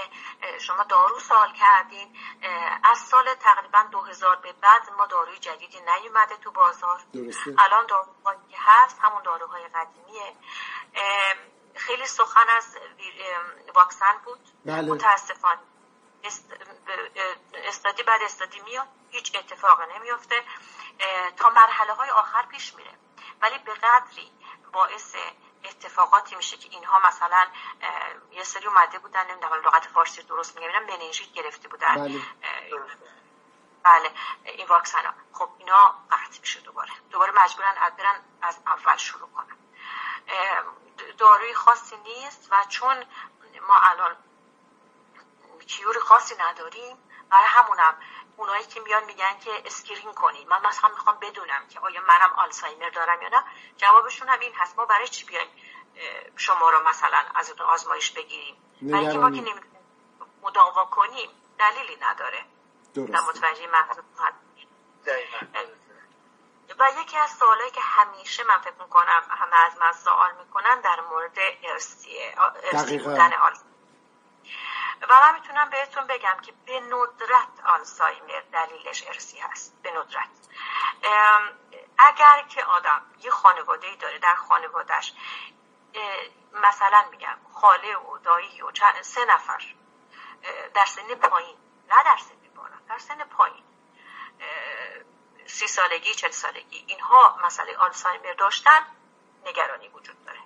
[0.60, 2.16] شما دارو سال کردین.
[2.84, 7.00] از سال تقریبا 2000 به بعد ما داروی جدیدی نیومده تو بازار.
[7.14, 7.54] درسته.
[7.58, 10.36] الان داروهایی که هست همون داروهای قدیمیه.
[11.76, 12.76] خیلی سخن از
[13.74, 14.40] واکسن بود.
[14.64, 14.92] بله.
[14.92, 15.60] متاسفانه.
[17.54, 18.88] استادی بعد استادی میاد.
[19.10, 20.42] هیچ اتفاق نمیفته
[21.36, 22.90] تا مرحله های آخر پیش میره.
[23.40, 24.32] ولی به قدری
[24.72, 25.16] باعث
[25.64, 27.46] اتفاقاتی میشه که اینها مثلا
[28.30, 31.94] یه سری اومده بودن نمی‌دونم لغت فارسی درست میگم اینا مننژیت گرفته بودن.
[31.94, 32.20] بله.
[33.82, 34.10] بله.
[34.44, 36.90] این واکسن ها خب اینا قطع میشه دوباره.
[37.10, 39.56] دوباره مجبورن برن از اول شروع کنن.
[41.22, 42.96] داروی خاصی نیست و چون
[43.68, 44.16] ما الان
[45.66, 46.96] کیور خاصی نداریم
[47.30, 47.96] برای همونم
[48.36, 52.90] اونایی که میان میگن که اسکرین کنید من مثلا می‌خوام بدونم که آیا منم آلزایمر
[52.90, 53.44] دارم یا نه
[53.76, 54.78] جوابشون هم این هست.
[54.78, 55.48] ما برای چی بیایم
[56.36, 59.44] شما رو مثلا از اون آزمایش بگیریم؟ برای که ما که
[60.42, 62.44] مداوا کنیم دلیلی نداره.
[62.94, 63.28] درست.
[63.28, 63.66] متوجه
[66.82, 71.00] و یکی از سوالایی که همیشه من فکر می‌کنم همه از من سوال می‌کنن در
[71.00, 72.34] مورد ارسیه
[72.72, 73.32] ارسی بودن
[75.08, 79.82] و من می‌تونم بهتون بگم که به ندرت آلزایمر دلیلش ارسی هست.
[79.82, 80.28] به ندرت.
[81.98, 85.14] اگر که آدم یه خانواده ای داره در خانوادهش
[86.52, 89.74] مثلا میگم خاله و دایی و چند سه نفر
[90.74, 91.56] در سن پایین
[91.88, 93.64] نه در سن بالا در سن پایین.
[95.52, 96.84] سی سالگی چل سالگی.
[96.86, 98.86] اینها مسئله آلزایمر داشتن
[99.46, 100.38] نگرانی وجود داره.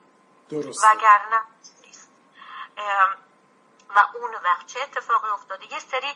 [0.48, 1.40] درست وگرنه
[1.84, 2.11] نیست.
[3.88, 6.14] و اون وقت چه اتفاقی افتاده؟ یه سری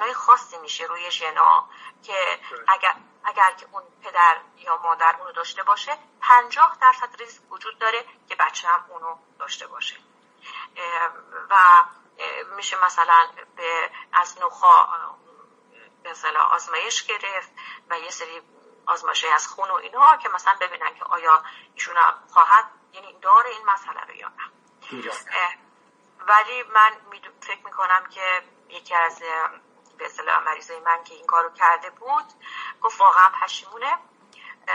[0.00, 1.68] های خاصی میشه روی ژنا
[2.02, 2.94] که اگر
[3.24, 8.34] اگر که اون پدر یا مادر اونو داشته باشه پنجاه درصد ریسک وجود داره که
[8.34, 9.96] بچه هم اونو داشته باشه.
[11.50, 11.84] و
[12.56, 14.88] میشه مثلا به از نخا
[16.02, 16.14] به
[16.50, 17.50] آزمایش گرفت
[17.90, 18.42] و یه سری
[18.86, 21.42] آزمایش از خون و اینها که مثلا ببینن که آیا
[21.74, 21.96] ایشون
[22.30, 24.50] خواهد یعنی داره این مسئله رو یا نه.
[26.18, 26.90] ولی من
[27.40, 29.18] فکر می‌کنم که یکی از
[29.98, 32.24] به اصطلاح مریضای من که این کارو کرده بود
[32.80, 33.98] گفت واقعا پشیمونه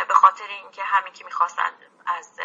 [0.07, 1.71] به خاطر اینکه همین که می‌خواستن
[2.05, 2.39] از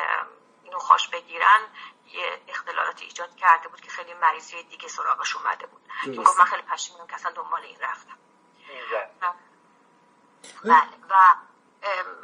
[0.73, 1.61] نوخاش بگیرن
[2.07, 5.83] یه اختلالات ایجاد کرده بود که خیلی مریضی دیگه سراغش اومده بود.
[6.05, 8.19] این گفت من خیلی پشیمونم که اصلا دنبال این رفتم.
[10.65, 11.35] بله و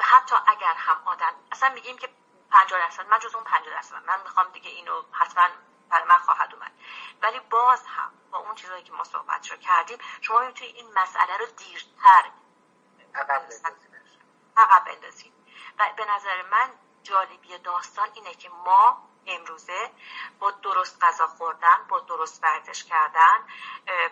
[0.00, 2.08] حتی اگر هم آدم اصلا میگیم که
[2.50, 3.06] 50 درصد.
[3.08, 4.04] من جز اون 50 درصد.
[4.06, 5.48] من می‌خوام دیگه اینو حتما
[5.90, 6.72] برای من خواهد اومد.
[7.22, 11.36] ولی باز هم با اون چیزایی که ما صحبت رو کردیم شما می‌تونید این مسئله
[11.36, 12.30] رو دیرتر
[14.56, 15.32] عقب بندازید
[15.78, 16.70] و به نظر من
[17.02, 19.90] جالبی داستان اینه که ما امروزه
[20.38, 23.48] با درست غذا خوردن با درست ورزش کردن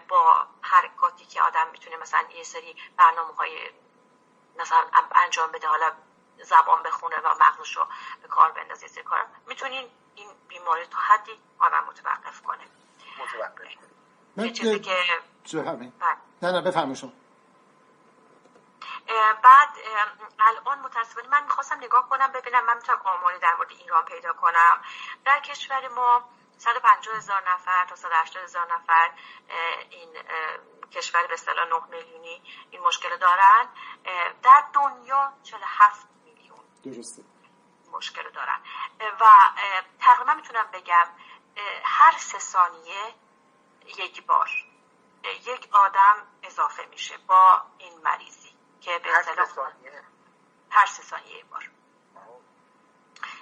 [0.09, 3.71] با حرکاتی که آدم می‌تونه مثلا یه سری برنامه های
[4.57, 4.85] مثلا
[5.15, 5.93] انجام بده حالا
[6.43, 7.87] زبان بخونه و مغزش رو
[8.23, 12.65] به کار بندازه سری کار می‌تونین این بیماری تا حدی آدم متوقف کنه.
[13.19, 13.63] متوقف.
[14.37, 14.97] یه چیزی که
[15.53, 15.93] بله.
[16.43, 17.13] نه نه بفرمایید
[19.43, 19.69] بعد
[20.39, 24.83] الان متاسفانه من می‌خواستم نگاه کنم ببینم من می‌تونم آماری در مورد ایران پیدا کنم.
[25.25, 26.29] در کشور ما
[26.59, 29.11] 150 هزار نفر تا 180 هزار نفر
[29.91, 30.09] این
[30.93, 33.69] کشور به اصطلاح 9 میلیونی این مشکل دارن.
[34.43, 37.23] در دنیا 47 میلیون درسته.
[37.93, 38.61] مشکل دارن.
[39.21, 39.25] و
[40.01, 41.07] تقریبا می‌تونم بگم
[41.85, 43.15] هر سه ثانیه
[43.85, 44.51] یک بار
[45.25, 49.49] یک آدم اضافه میشه با این مریضی که به اصطلاح
[50.71, 51.71] هر سه ثانیه یک بار.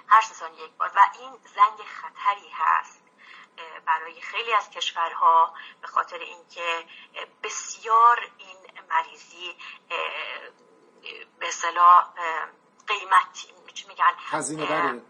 [0.07, 0.91] هر سه ثانیه یک بار.
[0.95, 3.00] و این زنگ خطری هست
[3.85, 6.85] برای خیلی از کشورها به خاطر اینکه
[7.43, 8.57] بسیار این
[8.89, 9.57] مریضی
[11.39, 12.13] به اصطلاح
[12.87, 13.45] قیمت
[13.87, 15.01] میگن؟ هزینه بره.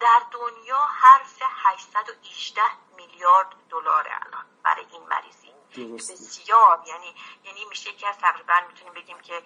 [0.00, 2.62] در دنیا حرف 818
[2.96, 5.52] میلیارد دلار الان برای این مریضی.
[5.98, 6.82] بسیار.
[6.86, 9.42] یعنی یعنی میشه که تقریبا می‌تونیم بگیم که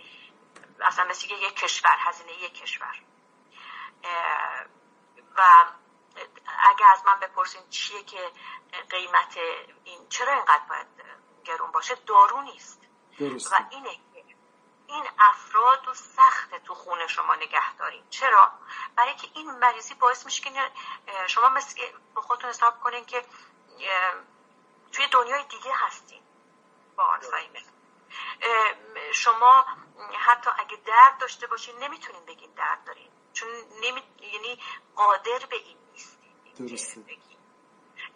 [0.80, 3.02] اصلا مثل یک کشور هزینه یک کشور.
[5.36, 5.42] و
[6.58, 8.32] اگه از من بپرسین چیه که
[8.90, 9.36] قیمت
[9.84, 10.86] این چرا اینقدر باید
[11.44, 12.80] گرون باشه؟ دارو نیست.
[13.20, 13.98] و اینه
[14.86, 18.52] این افراد رو سخت تو خونه شما نگه داریم چرا؟
[18.96, 20.70] برای که این مریضی باعث میشه که
[21.26, 21.80] شما مثل
[22.14, 23.24] به خودتون حساب کنین که
[24.92, 26.22] توی دنیای دیگه هستین.
[26.96, 27.60] با آلزایمر.
[29.12, 29.66] شما
[30.18, 33.10] حتی اگه درد داشته باشین نمی‌تونین بگین درد دارین.
[33.32, 33.48] چون
[33.80, 34.02] نمی...
[34.20, 34.62] یعنی
[34.96, 35.79] قادر به این.
[36.60, 37.20] نیستین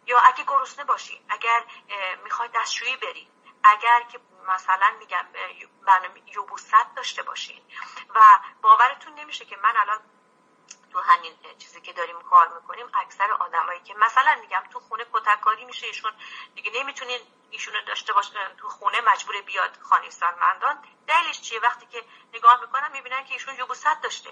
[0.07, 1.65] یا اگه گرسنه باشین اگر
[2.25, 3.29] می‌خواید دستشویی برین
[3.65, 5.27] اگر که مثلا میگم
[5.87, 7.63] برنامه یوبوست داشته باشین
[8.15, 8.21] و
[8.63, 10.01] باورتون نمیشه که من الان
[10.93, 15.65] تو همین چیزی که داریم کار می‌کنیم اکثر آدمایی که مثلا میگم تو خونه کتککاری
[15.65, 16.13] میشه ایشون
[16.55, 17.21] دیگه نمی‌تونین
[17.51, 22.93] ایشونو داشته باشن تو خونه مجبور بیاد خانه سالمندان دلیلش چیه؟ وقتی که نگاه می‌کنن
[22.93, 24.31] می‌بینن که ایشون یوبوست داشته.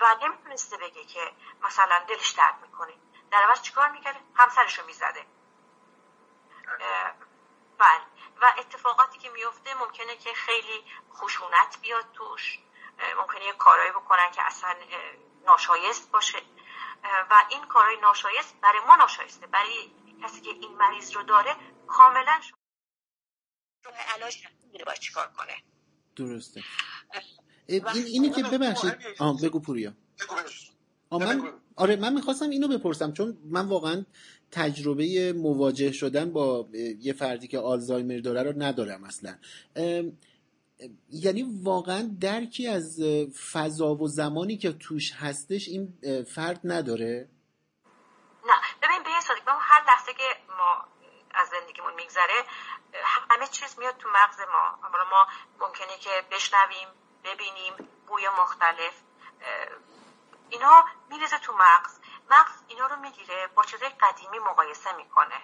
[0.00, 2.92] و نمی‌تونسته بگه که مثلا دلش درد می‌کنه.
[3.30, 5.26] در عوض چیکار می‌کرده؟ همسرشو می‌زده.
[7.78, 8.02] بله.
[8.42, 12.58] و اتفاقاتی که میفته ممکنه که خیلی خشونت بیاد توش.
[13.16, 14.74] ممکنه یه کارایی بکنن که اصلا
[15.44, 16.42] ناشایست باشه.
[17.30, 19.46] و این کارهای ناشایست برای ما ناشایسته.
[19.46, 19.90] برای
[20.22, 21.56] کسی که این مریض رو داره
[21.86, 22.40] کاملا
[23.84, 25.62] راه علاج میره باید چیکار کنه.
[26.16, 26.62] درسته.
[27.66, 28.94] این اینی که ببخشید.
[29.18, 29.92] آه بگو پوریا.
[31.12, 34.04] من آره من می‌خواستم اینو بپرسم چون من واقعا
[34.50, 36.68] تجربه مواجه شدن با
[37.00, 39.36] یه فردی که آلزایمر داره رو ندارم اصلا.
[41.10, 43.00] یعنی واقعا درکی از
[43.52, 47.28] فضا و زمانی که توش هستش این فرد نداره؟
[48.46, 50.84] نه ببین به ما هر لحظه که ما
[51.34, 52.44] از زندگیمون میگذره
[53.30, 54.88] همه چیز میاد تو مغز ما.
[55.10, 55.26] ما
[55.66, 56.88] ممکنه که بشنویم
[57.24, 58.94] ببینیم بوی مختلف
[60.50, 61.98] اینا میرزه تو مغز.
[62.30, 65.42] مغز اینا رو می‌گیره با چیزای قدیمی مقایسه می‌کنه.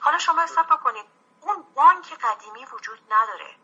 [0.00, 1.06] حالا شما حساب بکنید
[1.40, 3.56] اون بانک قدیمی وجود نداره.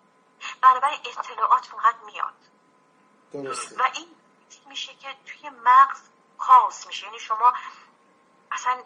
[0.62, 2.34] بنابراین اطلاعات فقط میاد.
[3.32, 3.76] درسته.
[3.76, 4.16] و این
[4.66, 6.00] میشه که توی مغز
[6.38, 7.06] کاس میشه.
[7.06, 7.52] یعنی شما
[8.52, 8.82] اصلا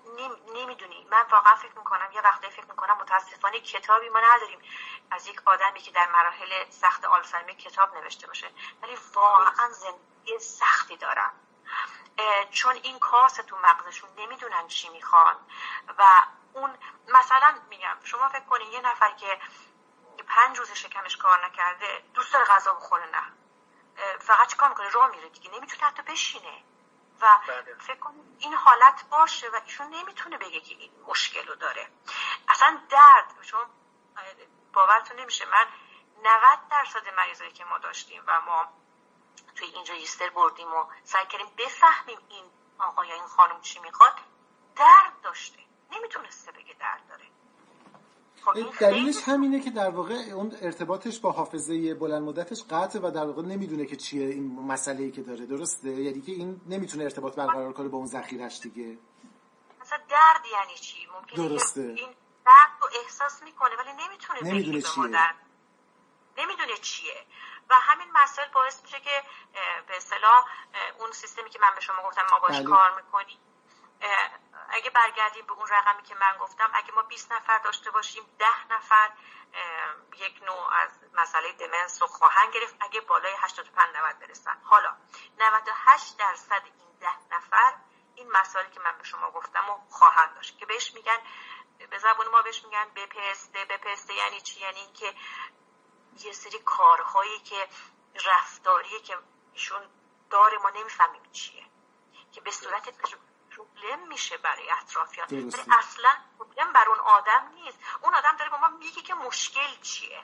[0.55, 1.05] نمی‌دونی.
[1.11, 4.63] من واقعا فکر می‌کنم یه وقتی فکر می‌کنم متاسفانه کتابی ما نداریم.
[5.11, 8.51] از یک آدمی که در مراحل سخت آلزایمر کتاب نوشته باشه.
[8.83, 11.33] ولی واقعا زندگی سختی دارم.
[12.51, 15.37] چون این کاس تو مغزشون نمی‌دونن چی می‌خوان.
[15.99, 16.05] و
[16.53, 19.41] اون مثلا میگم شما فکر کنید یه نفر که
[20.29, 23.33] پنج روز شکمش کار نکرده دوست داره غذا بخوره نه.
[24.19, 25.51] فقط چیکار می‌کنه؟ راه میره دیگه.
[25.51, 26.65] نمی‌تونه حتی بشینه.
[27.21, 27.75] و بله.
[27.75, 31.91] فکر کنید این حالت باشه و ایشون نمی‌تونه بگه که این مشکل رو داره.
[32.49, 33.67] اصلا درد شما
[34.73, 35.67] باورتون نمیشه من
[36.23, 38.69] 90 درصد مریضایی که ما داشتیم و ما
[39.57, 44.15] توی این رجیستر بردیم و سعی کردیم بفهمیم این آقا یا این خانم چی می‌خواد
[44.77, 45.59] درد داشته.
[45.91, 47.25] نمی‌تونسته بگه درد داره.
[48.81, 53.43] دلیلش همینه که در واقع اون ارتباطش با حافظه بلند مدتش قطع و در واقع
[53.43, 55.47] نمی‌دونه که چیه این مسئله ای که داره.
[55.47, 58.99] درسته؟ یعنی که این نمی‌تونه ارتباط برقرار کنه با اون ذخیرش دیگه.
[59.81, 61.81] مثلا درد یعنی چی؟ ممکنه درسته.
[61.81, 62.09] این
[62.47, 65.05] درد رو احساس می‌کنه ولی نمی‌تونه نمی‌دونه چیه.
[66.39, 67.27] نمی‌دونه چیه.
[67.71, 69.23] و همین مسائل باعث میشه که
[69.87, 70.45] به اصطلاح
[71.01, 72.65] اون سیستمی که من به شما گفتم ما باش بله.
[72.65, 73.39] کار می‌کنیم
[74.71, 78.47] اگه برگردیم به اون رقمی که من گفتم اگه ما 20 نفر داشته باشیم 10
[78.71, 79.11] نفر
[80.17, 84.61] یک نوع از مسئله دمنس رو خواهند گرفت اگه بالای 85 90 برسن.
[84.65, 84.97] حالا
[85.39, 87.75] 98 درصد این 10 نفر
[88.15, 91.19] این مسائلی که من به شما گفتم و خواهند داشت که بهش میگن
[91.91, 93.65] به زبان ما بهش میگن بپسته.
[93.65, 95.15] بپسته یعنی چی؟ یعنی اینکه
[96.19, 97.69] یه سری کارهایی که
[98.25, 99.19] رفتاریه که
[99.53, 99.83] ایشون
[100.31, 101.67] داره ما نمی‌فهمیم چیه.
[102.33, 102.89] که به صورت
[103.61, 105.29] پروبلم میشه برای اطرافیان.
[105.31, 107.79] ولی اصلا پروبلم بر اون آدم نیست.
[108.01, 110.23] اون آدم داره با ما میگه که مشکل چیه.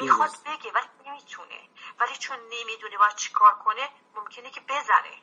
[0.00, 1.68] می‌خواد بگه ولی نمی‌تونه.
[1.98, 5.22] ولی چون نمی‌دونه باید چیکار کنه ممکنه که بزنه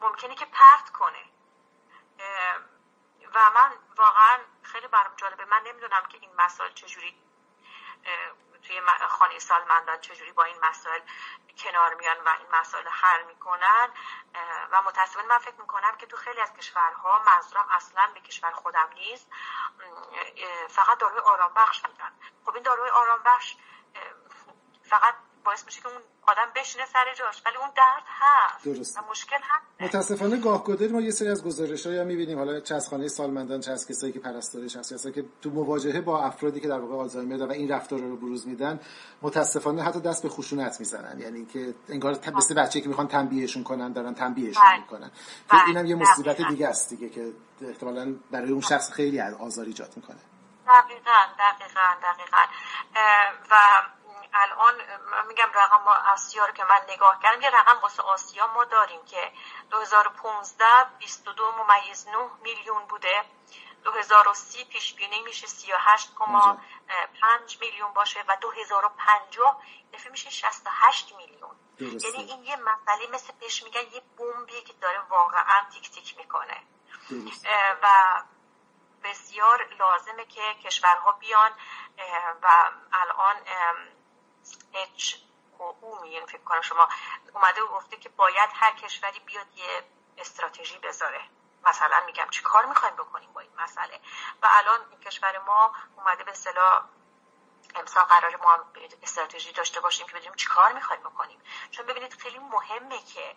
[0.00, 1.24] ممکنه که پرت کنه.
[3.34, 5.44] و من واقعا خیلی برام جالبه.
[5.44, 7.22] من نمی‌دونم که این مسائل چجوری
[8.72, 11.00] توی خانه سالمندان چجوری با این مسائل
[11.58, 13.88] کنار میان و این مسائل حل می‌کنن.
[14.70, 18.88] و متاسفانه من فکر می‌کنم که تو خیلی از کشورها منظورم اصلا به کشور خودم
[18.94, 19.28] نیست.
[20.68, 22.12] فقط داروی آرام بخش میدن
[22.46, 23.56] خب این داروی آرام بخش
[24.90, 25.14] فقط
[25.44, 28.98] باعث میشه که اون آدم بشینه سر جاش ولی اون درد هست درست.
[29.10, 29.64] مشکل هست.
[29.80, 32.38] متاسفانه گاه ما یه سری از گزارش های می‌بینیم.
[32.38, 36.00] حالا چه از خانه سالمندان چه از کسایی که پرستاری شخصی هستن که تو مواجهه
[36.00, 38.80] با افرادی که در واقع آلزایمر و این رفتار رو بروز میدن
[39.22, 41.20] متاسفانه حتی دست به خشونت می‌زنن.
[41.20, 44.80] یعنی که انگار مثل بچه که می‌خوان تنبیهشون کنن دارن تنبیهشون بله.
[44.80, 45.10] می‌کنن.
[45.10, 45.66] که بله.
[45.66, 47.32] اینم یه مصیبت دیگه است دیگه که
[47.62, 50.20] احتمالاً برای اون شخص خیلی آزار ایجاد می‌کنه.
[50.66, 52.42] دقیقا دقیقا دقیقا.
[53.50, 53.54] و
[54.34, 54.74] الان
[55.28, 59.32] میگم رقم آسیا رو که من نگاه کردم یه رقم واسه آسیا ما داریم که
[59.70, 60.64] 2015
[60.98, 63.24] 22 ممیز 9 میلیون بوده.
[63.84, 69.62] 2030 پیش بینی میشه 38.5 میلیون باشه و 2050
[69.92, 71.56] دفعه میشه 68 میلیون.
[71.78, 76.62] یعنی این یه مسئله مثل پیش میگن یه بمبیه که داره واقعا تیک تیک می‌کنه.
[77.82, 77.88] و
[79.04, 81.50] بسیار لازمه که کشورها بیان
[82.42, 83.36] و الان
[84.74, 85.14] اچ
[85.80, 86.88] او میگن فکر کنم شما
[87.34, 89.84] اومده و گفته که باید هر کشوری بیاد یه
[90.18, 91.20] استراتژی بذاره.
[91.64, 94.00] مثلا میگم چی کار می‌خوایم بکنیم با این مسئله؟
[94.42, 96.84] و الان این کشور ما اومده به صلاح
[97.74, 98.58] امسال قرار ما
[99.02, 101.42] استراتژی داشته باشیم که بدونیم چی کار می‌خوایم بکنیم.
[101.70, 103.36] چون ببینید خیلی مهمه که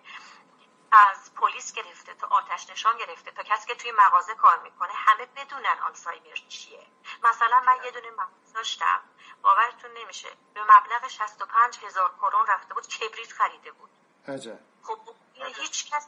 [0.95, 5.25] از پلیس گرفته تا آتش نشان گرفته تا کسی که توی مغازه کار می‌کنه همه
[5.25, 6.87] بدونن آلزایمر چیه.
[7.23, 9.01] مثلا من یه دونه مغازه داشتم.
[9.41, 10.29] باورتون نمیشه.
[10.53, 13.89] به مبلغ 65 هزار کرون رفته بود کبریت خریده بود.
[14.27, 14.59] عجب.
[14.83, 14.99] خب
[15.33, 16.07] هیچ کس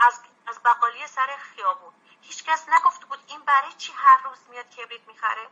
[0.00, 1.92] از از بقالی سر خیابون.
[2.20, 5.48] هیچ کس نگفته بود این برای چی هر روز میاد کبریت می‌خره؟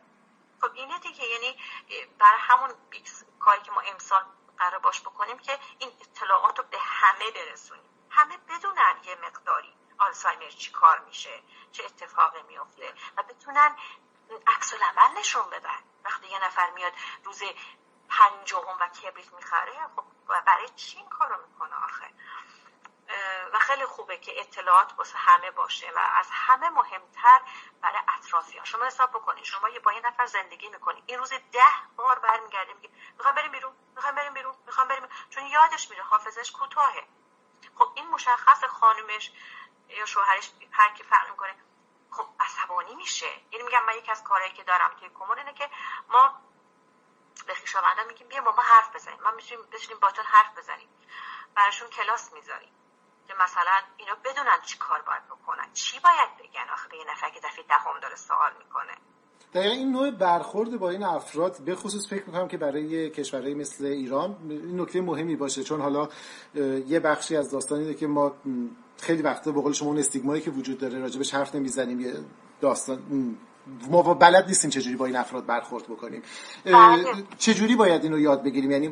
[0.61, 1.27] خب اینه دیگه.
[1.27, 1.59] یعنی
[2.19, 2.71] برای همون
[3.41, 4.25] کاری که ما امسال
[4.59, 7.94] قرار باش بکنیم که این اطلاعات رو به همه برسونیم.
[8.15, 11.43] همه بدونن یه مقداری آلزایمر چی کار میشه
[11.73, 13.77] چه اتفاقی میفته و بتونن
[14.47, 15.79] عکس العمل نشون بدن.
[16.05, 16.93] وقتی یه نفر میاد
[17.25, 17.43] روز
[18.09, 20.05] پنجم و کبریت می‌خره خب
[20.47, 22.11] برای چی این کارو می‌کنه آخه؟
[23.53, 27.41] و خیلی خوبه که اطلاعات واسه همه باشه و از همه مهمتر
[27.81, 28.65] برای اطرافیان.
[28.65, 31.63] شما حساب بکنید شما یه با یه نفر زندگی می‌کنید این روز ده
[31.97, 36.53] بار برمیگرده میگه می‌خوام بریم بیرون می‌خوام بریم بیرون می‌خوام بریم چون یادش میره حافظش
[36.53, 37.09] کوتاهه.
[37.79, 39.33] خب این مشخص خانومش
[39.89, 41.55] یا شوهرش هر کی فرق می‌کنه
[42.11, 43.41] خب عصبانی میشه.
[43.51, 45.71] یعنی میگم من یکی از کارهایی که دارم توی کمون اینه که
[46.09, 46.41] ما
[47.47, 49.21] به خویشاوندان میگیم بیا با ما حرف بزنیم.
[49.23, 50.89] ما می‌تونیم بشینیم باتون حرف بزنیم.
[51.55, 52.75] براشون کلاس می‌ذاریم.
[53.29, 55.73] که مثلا اینا بدونن چی کار باید بکنن.
[55.73, 58.97] چی باید بگن؟ آخه به یه نفر که دفعه دهم داره سوال می‌کنه.
[59.55, 63.85] دقیقا این نوع برخورد با این افراد به خصوص فکر می‌کنم که برای کشورهای مثل
[63.85, 66.09] ایران این نکته مهمی باشه چون حالا
[66.89, 68.33] یه بخشی از داستانی که ما
[69.01, 72.13] خیلی وقتا به قول شما اون استیگمایی که وجود داره راجبش حرف نمی‌زنیم یه
[72.61, 72.99] داستان
[73.91, 76.23] ما بلد نیستیم چجوری با این افراد برخورد بکنیم.
[76.65, 77.05] بله.
[77.39, 78.91] چجوری باید اینو یاد بگیریم؟ یعنی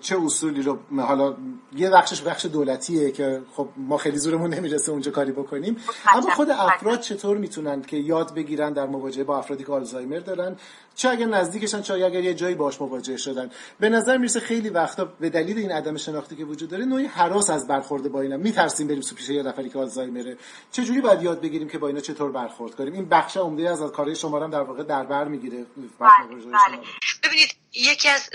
[0.00, 1.36] چه اصولی رو حالا
[1.76, 5.76] یه بخشش بخش دولتیه که خب ما خیلی زورمون نمی‌رسه اونجا کاری بکنیم.
[6.14, 10.56] اما خود افراد چطور می‌تونن که یاد بگیرن در مواجهه با افرادی که آلزایمر دارن؟
[10.94, 13.50] چه اگر نزدیکشن چه اگر یه جایی باش مواجه شدن.
[13.80, 17.50] به نظر می‌رسه خیلی وقتا به دلیل این عدم شناختی که وجود داره نوعی حراس
[17.50, 18.36] از برخورد با اینا.
[18.36, 20.36] میترسیم بریم سو پیش یه نفری که آلزایمره.
[20.70, 23.82] چجوری باید یاد بگیریم که با اینا چطور برخورد کنیم؟ این بخش عمده از
[24.12, 25.66] کارهای شما هم در واقع در بر می‌گیره.
[26.00, 26.78] بله, بله.
[27.22, 28.30] ببینید یکی از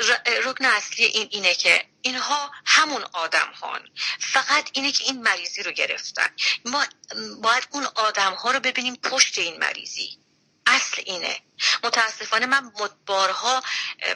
[0.45, 3.81] رکن اصلی این اینه که اینها همون آدم هان
[4.19, 6.29] فقط اینه که این مریضی رو گرفتن.
[6.65, 6.85] ما
[7.41, 10.17] باید اون آدم ها رو ببینیم پشت این مریضی.
[10.65, 11.35] اصل اینه.
[11.83, 12.71] متاسفانه من
[13.05, 13.63] بارها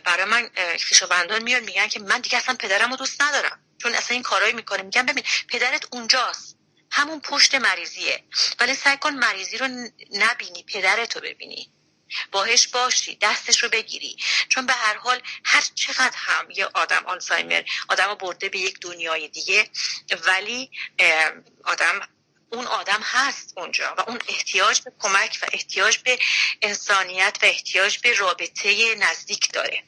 [0.04, 0.50] برای من
[0.88, 3.60] خویشاوندان میان میگن که من دیگه اصلا پدرم رو دوست ندارم.
[3.78, 4.82] چون اصلا این کارایی می‌کنه.
[4.82, 6.58] میگم ببین پدرت اونجاست.
[6.92, 8.24] همون پشت مریضیه.
[8.60, 9.68] ولی سعی کن مریضی رو
[10.12, 11.72] نبینی پدرت رو ببینی.
[12.32, 14.18] باهش باشی دستش رو بگیری.
[14.50, 19.28] چون به هر حال هر چقدر هم یه آدم آلزایمر آدم برده به یک دنیای
[19.28, 19.70] دیگه
[20.26, 20.72] ولی
[21.64, 22.08] آدم
[22.50, 26.20] اون آدم هست اونجا و اون احتیاج به کمک و احتیاج به
[26.62, 29.84] انسانیت و احتیاج به رابطه نزدیک داره.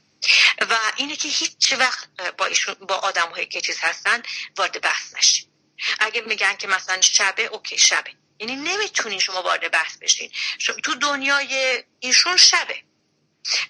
[0.70, 4.22] و اینه که هیچ وقت با, ایشون با آدم های که چیز هستن
[4.58, 5.53] وارد بحث نشید
[6.00, 8.12] اگه میگن که مثلا شبه اوکی شبه.
[8.40, 10.32] یعنی نمی‌تونین شما وارد بحث بشین.
[10.84, 12.84] تو دنیای ایشون شبه.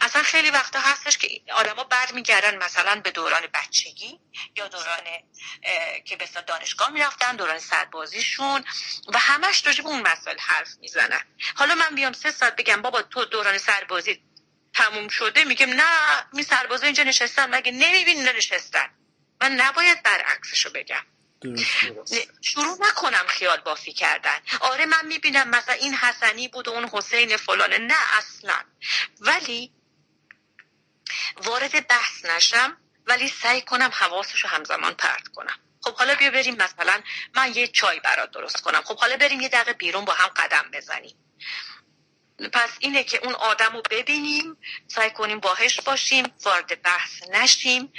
[0.02, 4.20] اصلا خیلی وقتا هستش که آدما برمیگردن مثلا به دوران بچگی
[4.56, 5.04] یا دوران
[6.06, 8.64] که به دانشگاه می‌رفتن دوران سربازیشون
[9.14, 11.22] و همش راجع به اون مسائل حرف می‌زنن.
[11.56, 14.24] حالا من بیام سه ساعت بگم بابا تو دوران سربازی
[14.74, 17.56] تموم شده؟ میگم نه می سربازا اینجا نشستن.
[17.56, 18.90] مگه نمی‌بینی نشستن؟
[19.42, 21.06] من نباید برعکسشو بگم.
[22.42, 24.40] شروع نکنم خیال بافی کردن.
[24.62, 27.78] آره من می‌بینم مثلا این حسنی بود و اون حسین فلانه.
[27.78, 28.62] نه اصلا.
[29.22, 29.74] ولی
[31.38, 32.78] وارد بحث نشم
[33.08, 35.60] ولی سعی کنم حواسش رو همزمان پرت کنم.
[35.82, 37.02] خب حالا بیا بریم مثلا
[37.36, 38.82] من یه چای برات درست کنم.
[38.82, 41.16] خب حالا بریم یه دقیقه بیرون با هم قدم بزنیم.
[42.50, 47.94] پس اینه که اون آدم رو ببینیم سعی کنیم باهش باشیم وارد بحث نشیم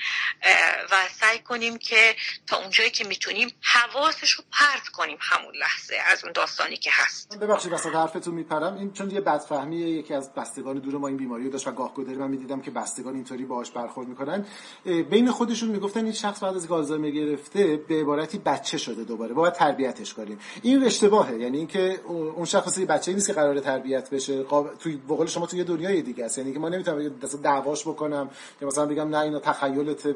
[0.91, 2.17] و سعی کنیم که
[2.47, 7.39] تا اونجایی که می‌تونیم حواسش رو پرت کنیم همون لحظه از اون داستانی که هست.
[7.39, 8.77] ببخشید وسط حرفتون میپرم.
[8.77, 11.95] این چون یه بدفهمی یکی از بستگان دور ما این بیماری رو داشت و گاه
[11.95, 14.47] گدری من می‌دیدم که بستگان اینطوری باهاش برخورد می‌کنن.
[14.85, 19.35] بین خودشون می‌گفتن این شخص بعد از آلزایمر گرفته به عبارتی بچه شده دوباره.
[19.35, 20.41] باید تربیتش کنیم.
[20.63, 21.35] این اشتباهه.
[21.39, 24.34] یعنی اینکه اون شخص بچه نیست که قرار تربیت بشه.
[24.43, 24.79] قاب...
[24.79, 26.39] توی بقول شما توی دنیای دیگه است.
[26.39, 28.31] یعنی که ما نمی‌تونم مثلا دعواش بکنم
[28.61, 30.07] که مثلا بگم نه اینا تخیلت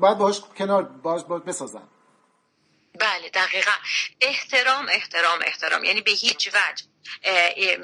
[0.00, 1.88] باید باهاش کنار باش باید بسازم.
[3.00, 3.72] بله دقیقا.
[4.20, 5.84] احترام احترام احترام.
[5.84, 6.91] یعنی به هیچ وجه.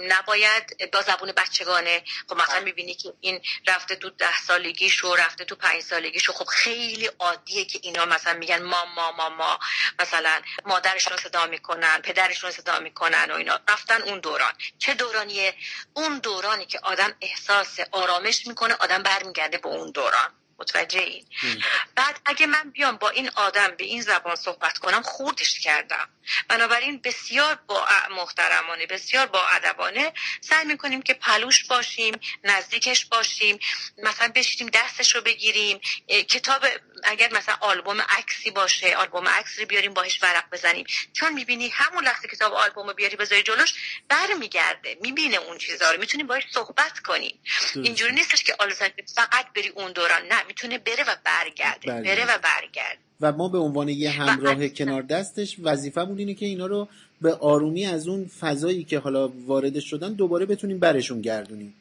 [0.08, 5.44] نباید با زبون بچگانه خب مثلا می‌بینی که این رفته تو ده سالگیش و رفته
[5.44, 9.58] تو پنج سالگیش و خب خیلی عادیه که اینا مثلا میگن ما ما ما ما.
[10.00, 13.60] مثلا مادرشون صدا می‌کنن پدرشون صدا می‌کنن و اینا.
[13.68, 14.52] رفتن اون دوران.
[14.78, 15.54] چه دورانیه؟
[15.94, 20.34] اون دورانی که آدم احساس آرامش می‌کنه آدم برمیگرده به اون دوران.
[20.59, 21.26] متوجه این.
[21.94, 26.09] بعد اگه من بیام با این آدم به این زبان صحبت کنم خوردش کردم.
[26.48, 33.59] بنابراین بسیار با محترمانه بسیار با ادبانه سعی می‌کنیم که پلوش باشیم نزدیکش باشیم
[33.98, 36.66] مثلا بشینیم دستش رو بگیریم کتاب
[37.04, 40.86] اگر مثلا آلبوم عکسی باشه آلبوم عکس رو بیاریم باهش ورق بزنیم.
[41.12, 43.74] چون می‌بینی همون لحظه کتاب آلبوم رو بیاری بذاری جلوش
[44.09, 46.00] برمیگرده می‌بینه اون چیزا رو.
[46.00, 47.40] می‌تونیم باهاش صحبت کنیم.
[47.74, 50.26] اینجوری نیستش که آلزایمر فقط بری اون دوران.
[50.26, 51.86] نه می‌تونه بره و برگرده.
[51.86, 52.99] بره و برگرده.
[53.20, 56.88] و ما به عنوان یه همراه کنار دستش وظیفمون اینه که اینا رو
[57.20, 61.74] به آرومی از اون فضایی که حالا وارد شدن دوباره بتونیم برشون گردونیم.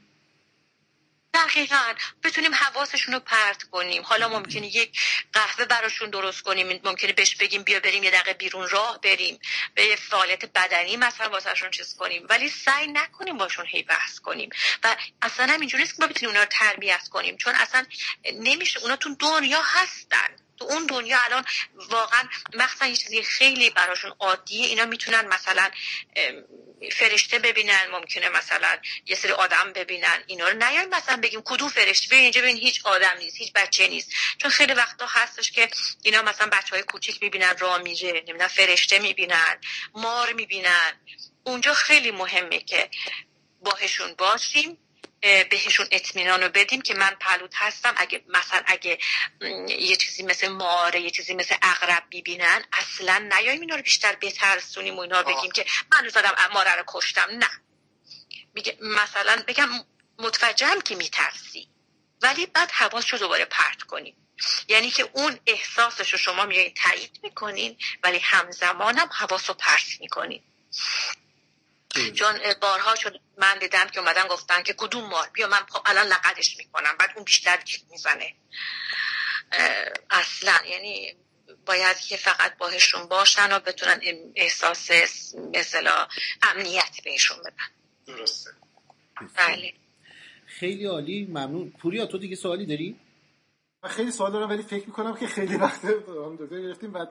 [1.37, 1.93] دقیقا.
[2.23, 4.03] بتونیم حواسشون رو پرت کنیم.
[4.03, 4.99] حالا ممکنه یک
[5.33, 6.81] قهوه براشون درست کنیم.
[6.83, 9.39] ممکنه بهش بگیم بیا بریم یه دقیقه بیرون راه بریم.
[9.75, 12.25] به یه فعالیت بدنی مثلا واسهشون چیز کنیم.
[12.29, 14.49] ولی سعی نکنیم باشون هی بحث کنیم.
[14.83, 17.37] و اصلا هم اینجوری که ما بتونیم اونا رو تربیت کنیم.
[17.37, 17.85] چون اصلا
[18.33, 18.79] نمیشه.
[18.79, 20.27] اونا تو دنیا هستن.
[20.57, 22.23] تو اون دنیا الان واقعا
[22.53, 24.67] مخصوصا یه چیزی خیلی براشون عادیه.
[24.67, 25.71] اینا می‌تونن مثلا
[26.91, 32.07] فرشته ببینن ممکنه مثلا یه سری آدم ببینن اینا رو نیایم مثلا بگیم کدوم فرشته؟
[32.07, 34.11] ببین اینجا ببین هیچ آدم نیست هیچ بچه نیست.
[34.37, 35.69] چون خیلی وقتا هستش که
[36.03, 39.61] اینا مثلا بچه های کوچیک می‌بینن راه میره نمی‌دونم فرشته می‌بینن
[39.93, 40.93] مار می‌بینن.
[41.43, 42.89] اونجا خیلی مهمه که
[43.61, 44.77] باهشون باشیم.
[45.21, 47.93] بهشون اطمینان رو بدیم که من پلوت هستم.
[47.97, 48.99] اگه مثلا اگه
[49.67, 54.97] یه چیزی مثل ماره یه چیزی مثل اغرب می‌بینن اصلا نیایم اینا رو بیشتر بترسونیم
[54.97, 57.27] و اینا رو بگیم که من زدم ماره رو کشتم.
[57.31, 57.49] نه.
[58.53, 59.69] میگه مثلا بگم
[60.19, 61.67] متوجهم که میترسی
[62.21, 64.15] ولی بعد حواس رو دوباره پرت کنیم.
[64.67, 70.43] یعنی که اون احساسش رو شما میایین تایید می‌کنین ولی همزمانم حواس رو پرت می‌کنین.
[72.15, 76.07] چون بارها شد من دیدم که اومدن گفتن که کدوم مار؟ بیا من خب الان
[76.07, 76.97] لقدش می‌کنم.
[76.99, 78.35] بعد اون بیشتر جیت می‌زنه.
[80.09, 80.53] اصلا.
[80.69, 81.15] یعنی
[81.65, 84.01] باید که فقط باهشون باشن و بتونن
[84.35, 84.91] احساس
[85.53, 86.07] مثلا
[86.41, 87.69] امنیت بهشون بدن.
[88.07, 88.49] درسته.
[89.35, 89.73] بله.
[90.45, 91.25] خیلی عالی.
[91.25, 91.71] ممنون.
[91.71, 92.99] پوریا تو دیگه سوالی داری؟
[93.83, 97.05] من خیلی سوال دارم ولی فکر می‌کنم که خیلی وقت دکتر گرفتیم و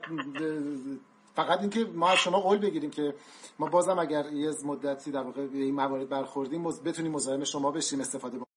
[1.37, 3.13] فقط اینکه ما از شما قول بگیریم که
[3.59, 7.99] ما بازم اگر یه مدتی در واقع به این موارد برخوردیم بتونیم مزاحم شما بشیم
[7.99, 8.47] استفاده بکنیم.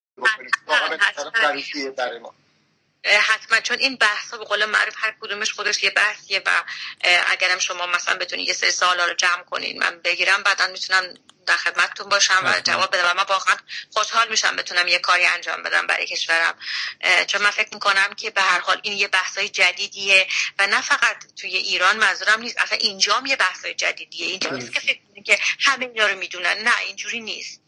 [3.05, 6.65] حتما چون این بحث ها به قول معروف هر کدومش خودش یه بحثیه و
[7.27, 11.15] اگرم شما مثلا بتونید یه سری سوالا رو جمع کنین من بگیرم بعدا می‌تونم
[11.47, 13.11] در خدمتتون باشم و جواب بدم.
[13.11, 13.57] و من واقعا
[13.93, 16.59] خوشحال میشم بتونم یه کاری انجام بدم برای کشورم.
[17.27, 20.27] چون من فکر می‌کنم که به هر حال این یه بحثای جدیدیه
[20.59, 24.27] و نه فقط توی ایران منظورم نیست اصلا اینجام یه بحثای جدیدیه.
[24.27, 26.59] اینجا نیست که فکر که همه اینا رو می‌دونن.
[26.59, 27.60] نه اینجوری نیست.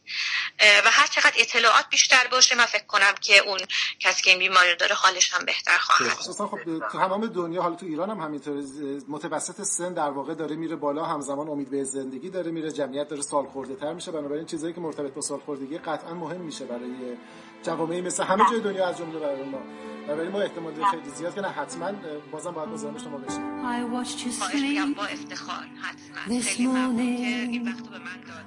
[0.60, 3.58] و هر چقدر اطلاعات بیشتر باشه من فکر کنم که اون
[4.00, 7.86] کسی که این بیماری داره حالش هم بهتر خواهد خب تو تمام دنیا حالا تو
[7.86, 8.64] ایران هم همینطور
[9.08, 13.22] متوسط سن در واقع داره میره بالا همزمان امید به زندگی داره میره جمعیت داره
[13.22, 14.10] سال خورده تر میشه.
[14.10, 17.16] بنابراین چیزایی که مرتبط با سال خوردگی قطعا مهم میشه برای
[17.62, 19.58] جوامعی مثل همه جای دنیا از جمله برای ما.
[20.07, 21.91] برای ما احتمال خیلی زیاد که نه حتما
[22.31, 27.67] بازم باید مزاحم شما بشیم I watched you sleep با افتخار حتما This morning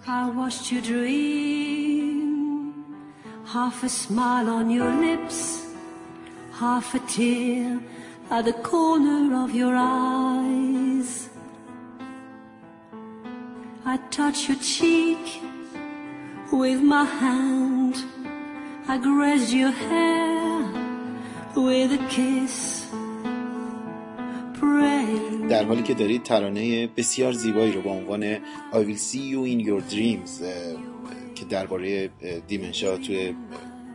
[0.06, 2.20] I watched you dream
[3.54, 5.38] Half a smile on your lips
[6.60, 7.80] Half a tear
[8.30, 11.28] at the corner of your eyes
[13.92, 15.24] I touch your cheek
[16.52, 17.96] with my hand
[18.88, 20.53] I grazed your hair with a kiss
[25.49, 28.39] در حالی که دارید ترانه بسیار زیبایی رو با عنوان I
[28.73, 30.43] will see you in your dreams
[31.35, 32.09] که درباره
[32.47, 33.35] دیمنشا توی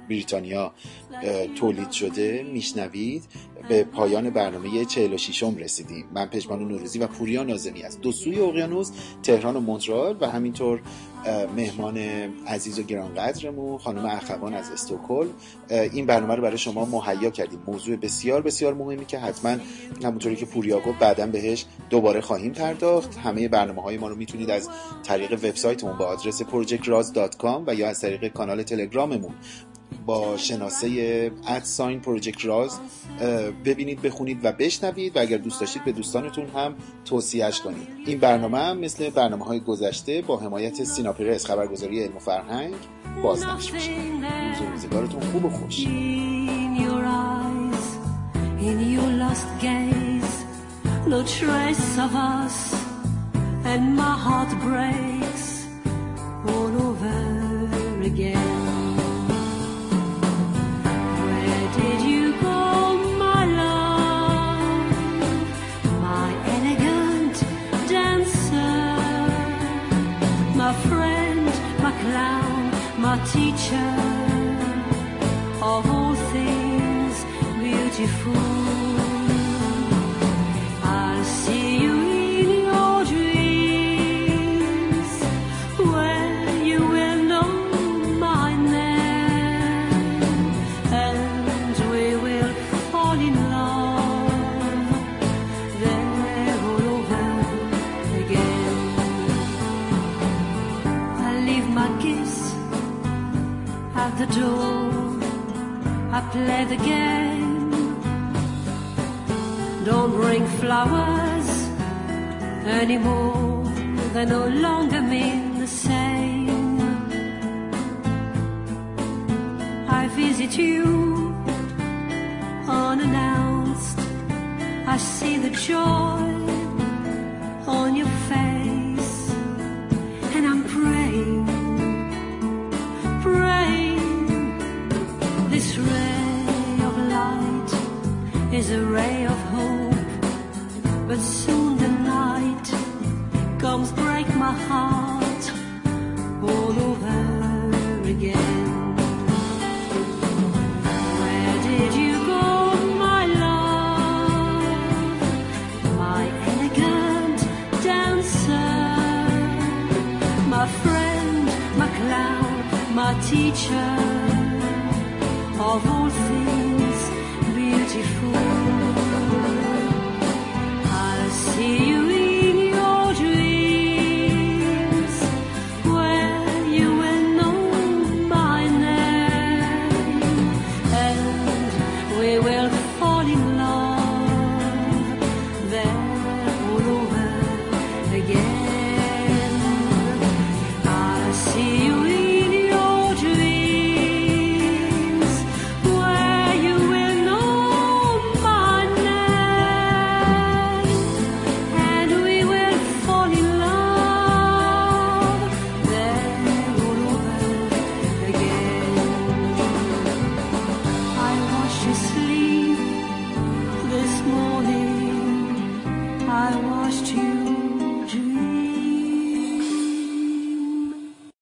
[0.09, 0.73] بریتانیا
[1.57, 3.23] تولید شده میشنوید.
[3.69, 6.05] به پایان برنامه 46 م رسیدیم.
[6.15, 8.91] من پژمان نوروزی و پوریا نازمی از دو سوی اقیانوس
[9.23, 10.81] تهران و مونترال و همینطور
[11.57, 11.99] مهمان
[12.47, 15.29] عزیز و گرانقدرمون خانم اخوان از استکهلم.
[15.71, 17.63] این برنامه رو برای شما مهیا کردیم.
[17.67, 19.57] موضوع بسیار بسیار مهمی که حتما
[20.05, 23.17] همونطوری که پوریا گفت بعدا بهش دوباره خواهیم پرداخت.
[23.17, 24.69] همه برنامه های ما رو می‌تونید از
[25.03, 29.35] طریق وبسایتمون با آدرس projectraz.com و یا از طریق کانال تلگراممون
[30.07, 32.79] با شناسه ساین پروژکت راز
[33.65, 37.89] ببینید بخونید و بشنوید و اگر دوست داشتید به دوستانتون هم توصیهش کنید.
[38.07, 42.75] این برنامه هم مثل برنامه های گذشته با حمایت سینا پرس خبرگزاری علم و فرهنگ
[43.23, 43.91] بازنشر میشه.
[44.61, 45.87] روز روزگارتون خوب و خوش.
[53.73, 55.67] And my heart breaks
[56.49, 58.50] all over again.
[73.11, 73.91] My teacher
[75.61, 77.25] of all things
[77.59, 78.70] beautiful.